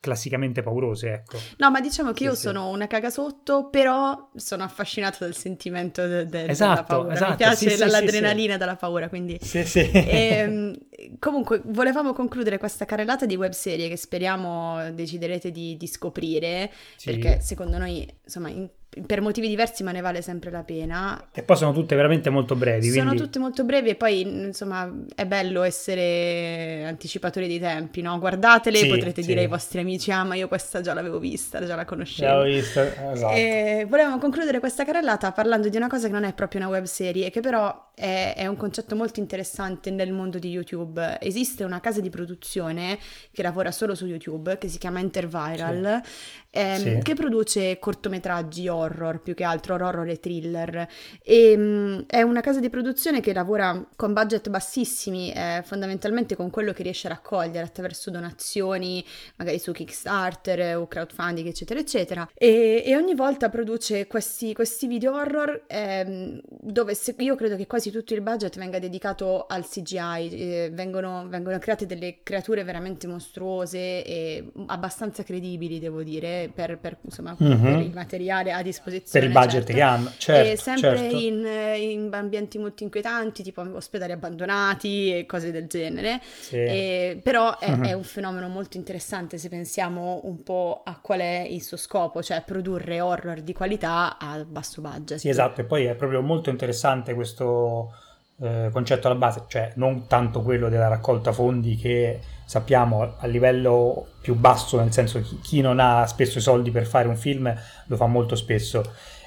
classicamente 0.00 0.62
paurose, 0.62 1.12
ecco. 1.12 1.38
No, 1.58 1.70
ma 1.70 1.80
diciamo 1.80 2.12
che 2.12 2.18
sì, 2.18 2.24
io 2.24 2.34
sì. 2.34 2.40
sono 2.40 2.68
una 2.70 2.86
cagasotto, 2.86 3.68
però 3.68 4.30
sono 4.34 4.64
affascinata 4.64 5.18
dal 5.20 5.34
sentimento 5.34 6.06
de- 6.06 6.26
de- 6.26 6.46
esatto, 6.48 6.70
della 6.70 6.84
paura. 6.84 7.12
Esatto, 7.12 7.30
Mi 7.30 7.36
piace 7.36 7.70
sì, 7.70 7.86
l'adrenalina 7.86 8.56
dalla 8.56 8.76
paura, 8.76 9.08
quindi... 9.08 9.38
Sì, 9.40 9.62
sì. 9.64 9.90
E, 9.90 10.34
ehm, 10.38 10.78
comunque, 11.18 11.60
volevamo 11.66 12.14
concludere 12.14 12.56
questa 12.58 12.86
carrellata 12.86 13.26
di 13.26 13.36
webserie 13.36 13.88
che 13.88 13.96
speriamo 13.96 14.90
deciderete 14.92 15.50
di, 15.50 15.76
di 15.76 15.86
scoprire, 15.86 16.72
perché 17.04 17.40
secondo 17.40 17.76
noi, 17.76 18.08
insomma, 18.24 18.48
in 18.48 18.68
per 19.06 19.20
motivi 19.20 19.46
diversi, 19.46 19.84
ma 19.84 19.92
ne 19.92 20.00
vale 20.00 20.20
sempre 20.20 20.50
la 20.50 20.64
pena. 20.64 21.28
E 21.32 21.44
poi 21.44 21.56
sono 21.56 21.72
tutte 21.72 21.94
veramente 21.94 22.28
molto 22.28 22.56
brevi. 22.56 22.90
Sono 22.90 23.04
quindi... 23.04 23.22
tutte 23.22 23.38
molto 23.38 23.64
brevi 23.64 23.90
e 23.90 23.94
poi, 23.94 24.20
insomma, 24.22 24.92
è 25.14 25.26
bello 25.26 25.62
essere 25.62 26.84
anticipatori 26.86 27.46
dei 27.46 27.60
tempi, 27.60 28.02
no? 28.02 28.18
Guardatele, 28.18 28.78
sì, 28.78 28.88
potrete 28.88 29.22
sì. 29.22 29.28
dire 29.28 29.40
ai 29.42 29.46
vostri 29.46 29.78
amici, 29.78 30.10
ah, 30.10 30.24
ma 30.24 30.34
io 30.34 30.48
questa 30.48 30.80
già 30.80 30.92
l'avevo 30.92 31.20
vista, 31.20 31.64
già 31.64 31.76
la 31.76 31.84
conoscevo. 31.84 32.32
L'avevo 32.32 32.54
vista, 32.54 33.12
esatto. 33.12 33.34
E 33.34 33.86
volevamo 33.88 34.18
concludere 34.18 34.58
questa 34.58 34.84
carrellata 34.84 35.30
parlando 35.30 35.68
di 35.68 35.76
una 35.76 35.88
cosa 35.88 36.08
che 36.08 36.12
non 36.12 36.24
è 36.24 36.32
proprio 36.32 36.60
una 36.60 36.70
web 36.70 36.84
serie, 36.84 37.30
che 37.30 37.40
però 37.40 37.92
è, 37.94 38.34
è 38.36 38.46
un 38.48 38.56
concetto 38.56 38.96
molto 38.96 39.20
interessante 39.20 39.90
nel 39.90 40.12
mondo 40.12 40.40
di 40.40 40.48
YouTube. 40.48 41.18
Esiste 41.20 41.62
una 41.62 41.78
casa 41.78 42.00
di 42.00 42.10
produzione 42.10 42.98
che 43.30 43.42
lavora 43.42 43.70
solo 43.70 43.94
su 43.94 44.06
YouTube, 44.06 44.58
che 44.58 44.66
si 44.66 44.78
chiama 44.78 44.98
Interviral, 44.98 46.00
sì 46.02 46.48
ehm, 46.50 46.78
sì. 46.78 46.98
che 47.02 47.14
produce 47.14 47.78
cortometraggi 47.78 48.68
horror, 48.68 49.20
più 49.20 49.34
che 49.34 49.44
altro 49.44 49.74
horror 49.74 50.08
e 50.08 50.18
thriller. 50.18 50.88
E, 51.22 51.56
mh, 51.56 51.60
mm, 51.60 51.98
è 52.06 52.22
una 52.22 52.40
casa 52.40 52.60
di 52.60 52.68
produzione 52.68 53.20
che 53.20 53.32
lavora 53.32 53.86
con 53.96 54.12
budget 54.12 54.48
bassissimi, 54.48 55.32
eh, 55.32 55.62
fondamentalmente 55.64 56.36
con 56.36 56.50
quello 56.50 56.72
che 56.72 56.82
riesce 56.82 57.06
a 57.06 57.10
raccogliere 57.10 57.64
attraverso 57.64 58.10
donazioni, 58.10 59.04
magari 59.36 59.58
su 59.58 59.72
Kickstarter 59.72 60.76
o 60.76 60.86
crowdfunding, 60.86 61.46
eccetera, 61.46 61.80
eccetera. 61.80 62.28
E, 62.34 62.82
e 62.84 62.96
ogni 62.96 63.14
volta 63.14 63.48
produce 63.48 64.06
questi, 64.06 64.52
questi 64.52 64.86
video 64.86 65.14
horror 65.14 65.64
ehm, 65.66 66.40
dove 66.48 66.94
se, 66.94 67.14
io 67.18 67.34
credo 67.36 67.56
che 67.56 67.66
quasi 67.66 67.90
tutto 67.90 68.14
il 68.14 68.20
budget 68.20 68.56
venga 68.58 68.78
dedicato 68.78 69.46
al 69.46 69.66
CGI, 69.66 70.28
eh, 70.30 70.70
vengono, 70.72 71.26
vengono 71.28 71.58
create 71.58 71.86
delle 71.86 72.22
creature 72.22 72.64
veramente 72.64 73.06
mostruose 73.06 74.04
e 74.04 74.50
abbastanza 74.66 75.22
credibili, 75.22 75.78
devo 75.78 76.02
dire 76.02 76.39
per, 76.48 76.78
per, 76.78 76.96
insomma, 77.02 77.36
mm-hmm. 77.42 77.62
per, 77.62 77.78
il 77.80 77.92
materiale 77.92 78.52
a 78.52 78.62
disposizione. 78.62 79.26
Per 79.26 79.28
il 79.28 79.30
budget 79.30 79.64
certo. 79.64 79.72
che 79.72 79.80
hanno, 79.80 80.12
certo. 80.16 80.50
E 80.50 80.56
sempre 80.56 80.96
certo. 80.96 81.16
In, 81.16 81.46
in, 81.76 82.10
ambienti 82.12 82.58
molto 82.58 82.82
inquietanti, 82.82 83.42
tipo 83.42 83.60
ospedali 83.74 84.12
abbandonati 84.12 85.18
e 85.18 85.26
cose 85.26 85.50
del 85.50 85.66
genere. 85.66 86.20
Sì. 86.22 86.56
E, 86.56 87.20
però 87.22 87.58
è, 87.58 87.70
mm-hmm. 87.70 87.84
è, 87.84 87.92
un 87.92 88.04
fenomeno 88.04 88.48
molto 88.48 88.76
interessante 88.76 89.38
se 89.38 89.48
pensiamo 89.48 90.20
un 90.24 90.42
po' 90.42 90.82
a 90.84 90.98
qual 91.00 91.20
è 91.20 91.46
il 91.48 91.62
suo 91.62 91.76
scopo, 91.76 92.22
cioè 92.22 92.42
produrre 92.46 93.00
horror 93.00 93.40
di 93.40 93.52
qualità 93.52 94.18
a 94.18 94.44
basso 94.44 94.80
budget. 94.80 95.18
Sì, 95.18 95.28
esatto, 95.28 95.60
e 95.60 95.64
poi 95.64 95.84
è 95.84 95.94
proprio 95.94 96.22
molto 96.22 96.50
interessante 96.50 97.14
questo 97.14 97.92
eh, 98.40 98.70
concetto 98.72 99.06
alla 99.06 99.16
base, 99.16 99.44
cioè 99.48 99.72
non 99.74 100.06
tanto 100.06 100.42
quello 100.42 100.68
della 100.68 100.88
raccolta 100.88 101.32
fondi 101.32 101.76
che 101.76 102.20
sappiamo 102.44 103.14
a 103.18 103.26
livello 103.26 104.08
più 104.20 104.34
basso, 104.34 104.78
nel 104.78 104.92
senso 104.92 105.20
chi, 105.20 105.38
chi 105.40 105.60
non 105.60 105.78
ha 105.78 106.06
spesso 106.06 106.38
i 106.38 106.40
soldi 106.40 106.70
per 106.70 106.86
fare 106.86 107.06
un 107.06 107.16
film 107.16 107.54
lo 107.86 107.96
fa 107.96 108.06
molto 108.06 108.34
spesso, 108.34 108.82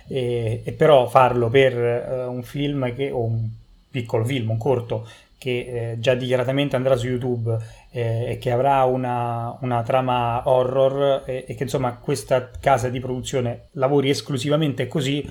e, 0.07 0.61
e 0.63 0.71
però 0.73 1.07
farlo 1.07 1.49
per 1.49 1.77
eh, 1.77 2.25
un 2.25 2.43
film 2.43 2.93
che, 2.93 3.11
o 3.11 3.23
un 3.23 3.47
piccolo 3.89 4.25
film, 4.25 4.49
un 4.49 4.57
corto, 4.57 5.07
che 5.37 5.91
eh, 5.91 5.99
già 5.99 6.13
dichiaratamente 6.15 6.77
andrà 6.77 6.95
su 6.95 7.07
YouTube 7.07 7.57
eh, 7.91 8.31
e 8.31 8.37
che 8.37 8.49
avrà 8.49 8.85
una, 8.85 9.57
una 9.59 9.83
trama 9.83 10.41
horror 10.47 11.23
e, 11.25 11.43
e, 11.45 11.55
che 11.55 11.63
insomma 11.63 11.97
questa 11.97 12.49
casa 12.61 12.87
di 12.87 13.01
produzione 13.01 13.67
lavori 13.71 14.09
esclusivamente 14.09 14.87
così 14.87 15.29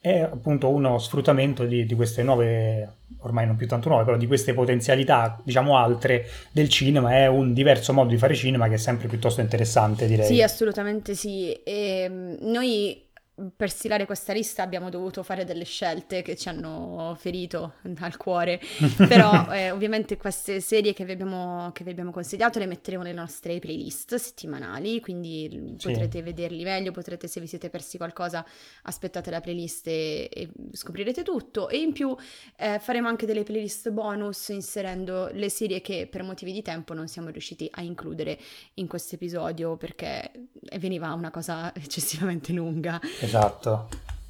è 0.00 0.20
appunto 0.20 0.68
uno 0.68 0.98
sfruttamento 0.98 1.64
di, 1.64 1.84
di, 1.84 1.94
queste 1.94 2.22
nuove, 2.22 2.96
ormai 3.20 3.46
non 3.46 3.56
più 3.56 3.66
tanto 3.66 3.88
nuove, 3.88 4.04
però 4.04 4.16
di 4.16 4.26
queste 4.26 4.54
potenzialità, 4.54 5.40
diciamo 5.42 5.76
altre, 5.76 6.26
del 6.52 6.68
cinema. 6.68 7.12
È 7.14 7.26
un 7.26 7.52
diverso 7.52 7.92
modo 7.92 8.10
di 8.10 8.18
fare 8.18 8.34
cinema 8.34 8.68
che 8.68 8.74
è 8.74 8.78
sempre 8.78 9.08
piuttosto 9.08 9.40
interessante, 9.40 10.06
direi. 10.06 10.26
Sì, 10.26 10.42
assolutamente 10.42 11.14
sì. 11.14 11.52
E, 11.52 12.02
ehm, 12.02 12.36
noi 12.42 13.05
per 13.54 13.70
stilare 13.70 14.06
questa 14.06 14.32
lista 14.32 14.62
abbiamo 14.62 14.88
dovuto 14.88 15.22
fare 15.22 15.44
delle 15.44 15.64
scelte 15.64 16.22
che 16.22 16.36
ci 16.36 16.48
hanno 16.48 17.14
ferito 17.18 17.74
al 17.98 18.16
cuore, 18.16 18.58
però 18.96 19.52
eh, 19.52 19.70
ovviamente 19.70 20.16
queste 20.16 20.60
serie 20.60 20.94
che 20.94 21.04
vi, 21.04 21.12
abbiamo, 21.12 21.70
che 21.72 21.84
vi, 21.84 21.90
abbiamo, 21.90 22.12
consigliato 22.12 22.58
le 22.58 22.66
metteremo 22.66 23.02
nelle 23.02 23.14
nostre 23.14 23.58
playlist 23.58 24.14
settimanali, 24.14 25.00
quindi 25.00 25.74
sì. 25.76 25.88
potrete 25.88 26.22
vederli 26.22 26.64
meglio, 26.64 26.92
potrete 26.92 27.28
se 27.28 27.40
vi 27.40 27.46
siete 27.46 27.68
persi 27.68 27.98
qualcosa 27.98 28.44
aspettate 28.82 29.30
la 29.30 29.40
playlist 29.40 29.86
e, 29.86 30.30
e 30.32 30.48
scoprirete 30.72 31.22
tutto 31.22 31.68
e 31.68 31.78
in 31.78 31.92
più 31.92 32.16
eh, 32.56 32.78
faremo 32.78 33.08
anche 33.08 33.26
delle 33.26 33.42
playlist 33.42 33.90
bonus 33.90 34.48
inserendo 34.48 35.28
le 35.32 35.50
serie 35.50 35.82
che 35.82 36.08
per 36.10 36.22
motivi 36.22 36.52
di 36.52 36.62
tempo 36.62 36.94
non 36.94 37.06
siamo 37.06 37.28
riusciti 37.28 37.68
a 37.70 37.82
includere 37.82 38.38
in 38.74 38.86
questo 38.86 39.16
episodio 39.16 39.76
perché 39.76 40.30
veniva 40.78 41.12
una 41.12 41.30
cosa 41.30 41.74
eccessivamente 41.74 42.52
lunga. 42.54 42.98
Esatto. 43.26 43.88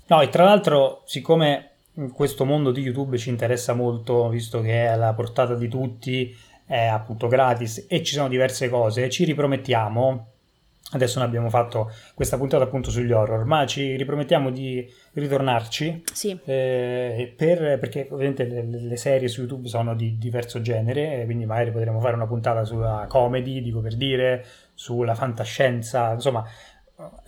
No, 0.09 0.21
e 0.21 0.29
tra 0.29 0.45
l'altro, 0.45 1.03
siccome 1.05 1.71
questo 2.13 2.45
mondo 2.45 2.73
di 2.73 2.81
YouTube 2.81 3.17
ci 3.17 3.31
interessa 3.31 3.73
molto, 3.75 4.29
visto 4.29 4.61
che 4.61 4.85
è 4.85 4.87
alla 4.87 5.13
portata 5.15 5.55
di 5.55 5.69
tutti, 5.69 6.37
è 6.67 6.85
appunto 6.85 7.29
gratis 7.29 7.87
e 7.89 8.03
ci 8.03 8.15
sono 8.15 8.29
diverse 8.29 8.69
cose, 8.69 9.09
ci 9.09 9.25
ripromettiamo, 9.25 10.27
adesso 10.93 11.19
noi 11.19 11.29
abbiamo 11.29 11.49
fatto 11.49 11.91
questa 12.15 12.37
puntata 12.37 12.65
appunto 12.65 12.91
sugli 12.91 13.13
horror, 13.13 13.45
ma 13.45 13.65
ci 13.67 13.97
ripromettiamo 13.97 14.51
di 14.51 14.87
ritornarci, 15.13 16.03
sì. 16.13 16.39
eh, 16.45 17.33
per, 17.37 17.79
perché 17.79 18.09
ovviamente 18.11 18.45
le, 18.45 18.63
le, 18.63 18.97
serie 18.97 19.29
su 19.29 19.41
YouTube 19.41 19.69
sono 19.69 19.95
di 19.95 20.19
diverso 20.19 20.61
genere, 20.61 21.25
quindi 21.25 21.47
magari 21.47 21.71
potremo 21.71 22.01
fare 22.01 22.15
una 22.15 22.27
puntata 22.27 22.65
sulla 22.65 23.07
comedy, 23.09 23.63
dico 23.63 23.81
per 23.81 23.97
dire, 23.97 24.45
sulla 24.75 25.15
fantascienza, 25.15 26.13
insomma 26.13 26.45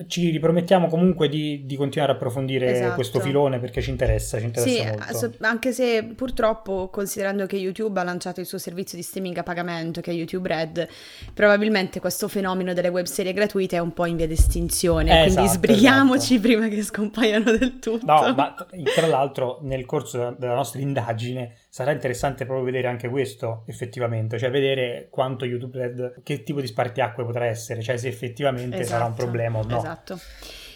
ci 0.06 0.30
ripromettiamo 0.30 0.88
comunque 0.88 1.28
di, 1.28 1.66
di 1.66 1.76
continuare 1.76 2.12
a 2.12 2.14
approfondire 2.14 2.72
esatto. 2.72 2.94
questo 2.94 3.20
filone 3.20 3.58
perché 3.58 3.82
ci 3.82 3.90
interessa, 3.90 4.38
ci 4.38 4.46
interessa 4.46 5.30
sì, 5.30 5.36
anche 5.40 5.72
se 5.72 6.04
purtroppo 6.04 6.88
considerando 6.88 7.44
che 7.44 7.56
YouTube 7.56 8.00
ha 8.00 8.02
lanciato 8.02 8.40
il 8.40 8.46
suo 8.46 8.56
servizio 8.56 8.96
di 8.96 9.04
streaming 9.04 9.36
a 9.36 9.42
pagamento 9.42 10.00
che 10.00 10.10
è 10.10 10.14
YouTube 10.14 10.48
Red, 10.48 10.88
probabilmente 11.34 12.00
questo 12.00 12.28
fenomeno 12.28 12.72
delle 12.72 12.88
web 12.88 13.04
serie 13.04 13.34
gratuite 13.34 13.76
è 13.76 13.80
un 13.80 13.92
po' 13.92 14.06
in 14.06 14.16
via 14.16 14.26
di 14.26 14.32
estinzione, 14.32 15.10
eh, 15.10 15.22
quindi 15.24 15.42
esatto, 15.42 15.58
sbrighiamoci 15.58 16.34
esatto. 16.34 16.48
prima 16.48 16.68
che 16.68 16.82
scompaiano 16.82 17.50
del 17.52 17.78
tutto. 17.78 18.06
No, 18.06 18.34
ma 18.34 18.54
tra 18.94 19.06
l'altro 19.06 19.58
nel 19.62 19.84
corso 19.84 20.34
della 20.38 20.54
nostra 20.54 20.80
indagine 20.80 21.56
sarà 21.78 21.92
interessante 21.92 22.44
proprio 22.44 22.64
vedere 22.64 22.88
anche 22.88 23.08
questo 23.08 23.62
effettivamente, 23.66 24.36
cioè 24.36 24.50
vedere 24.50 25.06
quanto 25.10 25.44
YouTube 25.44 25.78
Red, 25.78 26.22
che 26.24 26.42
tipo 26.42 26.60
di 26.60 26.66
spartiacque 26.66 27.24
potrà 27.24 27.46
essere, 27.46 27.82
cioè 27.82 27.96
se 27.96 28.08
effettivamente 28.08 28.78
esatto, 28.78 28.88
sarà 28.88 29.04
un 29.04 29.12
esatto, 29.12 29.24
problema 29.24 29.58
o 29.60 29.62
no. 29.62 29.78
Esatto. 29.78 30.18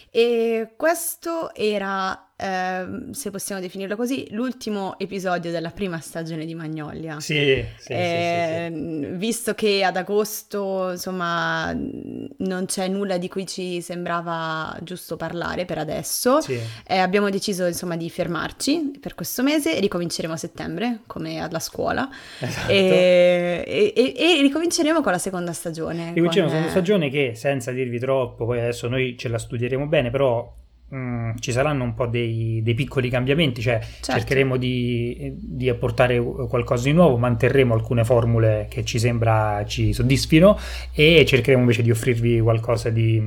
E 0.09 0.75
questo 0.77 1.53
era 1.53 2.31
eh, 2.35 2.85
se 3.11 3.29
possiamo 3.29 3.61
definirlo 3.61 3.95
così, 3.95 4.27
l'ultimo 4.31 4.97
episodio 4.97 5.51
della 5.51 5.69
prima 5.69 5.99
stagione 5.99 6.45
di 6.45 6.55
Magnolia. 6.55 7.19
Sì, 7.19 7.33
sì, 7.77 7.93
eh, 7.93 8.71
sì, 8.71 9.03
sì, 9.03 9.07
Visto 9.15 9.53
che 9.53 9.83
ad 9.83 9.95
agosto, 9.95 10.91
insomma, 10.91 11.71
non 11.73 12.65
c'è 12.65 12.87
nulla 12.87 13.17
di 13.17 13.29
cui 13.29 13.45
ci 13.45 13.81
sembrava 13.81 14.75
giusto 14.81 15.15
parlare 15.15 15.65
per 15.65 15.77
adesso, 15.77 16.39
eh, 16.87 16.97
abbiamo 16.97 17.29
deciso, 17.29 17.65
insomma, 17.65 17.95
di 17.95 18.09
fermarci 18.09 18.97
per 18.99 19.13
questo 19.13 19.43
mese 19.43 19.77
e 19.77 19.79
ricominceremo 19.79 20.33
a 20.33 20.37
settembre, 20.37 20.99
come 21.05 21.39
alla 21.39 21.59
scuola. 21.59 22.09
Esatto. 22.39 22.71
E, 22.71 23.93
e, 23.95 24.13
e, 24.17 24.41
ricominceremo 24.41 25.01
con 25.01 25.11
la 25.11 25.17
seconda 25.19 25.53
stagione. 25.53 26.11
Ricominceremo 26.13 26.47
con 26.47 26.59
la 26.59 26.67
seconda 26.67 26.69
stagione 26.69 27.09
che, 27.09 27.35
senza 27.35 27.71
dirvi 27.71 27.99
troppo, 27.99 28.45
poi 28.45 28.59
adesso 28.59 28.87
noi 28.87 29.15
ce 29.17 29.27
la 29.27 29.37
studieremo 29.37 29.85
bene, 29.87 30.09
però 30.09 30.61
Mm, 30.93 31.37
ci 31.39 31.51
saranno 31.51 31.83
un 31.83 31.95
po' 31.95 32.05
dei, 32.05 32.61
dei 32.61 32.75
piccoli 32.75 33.09
cambiamenti, 33.09 33.61
cioè 33.61 33.79
certo. 33.79 34.11
cercheremo 34.11 34.57
di, 34.57 35.33
di, 35.35 35.67
apportare 35.67 36.19
qualcosa 36.19 36.83
di 36.83 36.93
nuovo, 36.93 37.17
manterremo 37.17 37.73
alcune 37.73 38.03
formule 38.03 38.67
che 38.69 38.85
ci 38.85 38.99
sembra 38.99 39.65
ci 39.65 39.91
soddisfino 39.91 40.55
e 40.93 41.25
cercheremo 41.25 41.61
invece 41.61 41.81
di 41.81 41.89
offrirvi 41.89 42.39
qualcosa 42.41 42.91
di, 42.91 43.19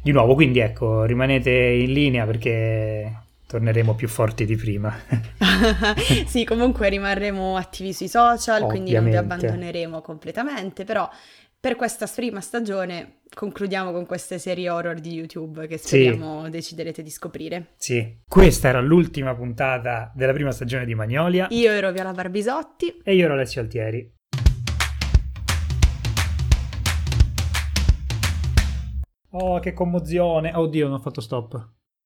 di 0.00 0.12
nuovo. 0.12 0.34
Quindi 0.34 0.60
ecco, 0.60 1.02
rimanete 1.02 1.50
in 1.50 1.92
linea 1.92 2.26
perché 2.26 3.12
torneremo 3.50 3.94
più 3.96 4.06
forti 4.06 4.44
di 4.44 4.54
prima. 4.54 4.96
sì, 6.26 6.44
comunque 6.44 6.88
rimarremo 6.90 7.56
attivi 7.56 7.92
sui 7.92 8.06
social, 8.06 8.62
Ovviamente. 8.62 8.66
quindi 8.68 8.92
non 8.92 9.10
vi 9.10 9.16
abbandoneremo 9.16 10.00
completamente, 10.00 10.84
però 10.84 11.10
per 11.60 11.76
questa 11.76 12.06
prima 12.06 12.40
stagione 12.40 13.18
concludiamo 13.32 13.92
con 13.92 14.06
queste 14.06 14.38
serie 14.38 14.70
horror 14.70 14.98
di 14.98 15.12
YouTube 15.12 15.66
che 15.66 15.76
speriamo 15.76 16.44
sì. 16.44 16.50
deciderete 16.50 17.02
di 17.02 17.10
scoprire. 17.10 17.74
Sì, 17.76 18.22
questa 18.26 18.68
era 18.68 18.80
l'ultima 18.80 19.34
puntata 19.34 20.10
della 20.14 20.32
prima 20.32 20.52
stagione 20.52 20.86
di 20.86 20.94
Magnolia. 20.94 21.48
Io 21.50 21.70
ero 21.70 21.92
Viola 21.92 22.12
Barbisotti. 22.12 23.02
E 23.04 23.14
io 23.14 23.26
ero 23.26 23.34
Alessio 23.34 23.60
Altieri. 23.60 24.10
Oh, 29.32 29.60
che 29.60 29.74
commozione! 29.74 30.52
Oddio, 30.54 30.86
non 30.86 30.96
ho 30.96 31.00
fatto 31.00 31.20
stop. 31.20 31.79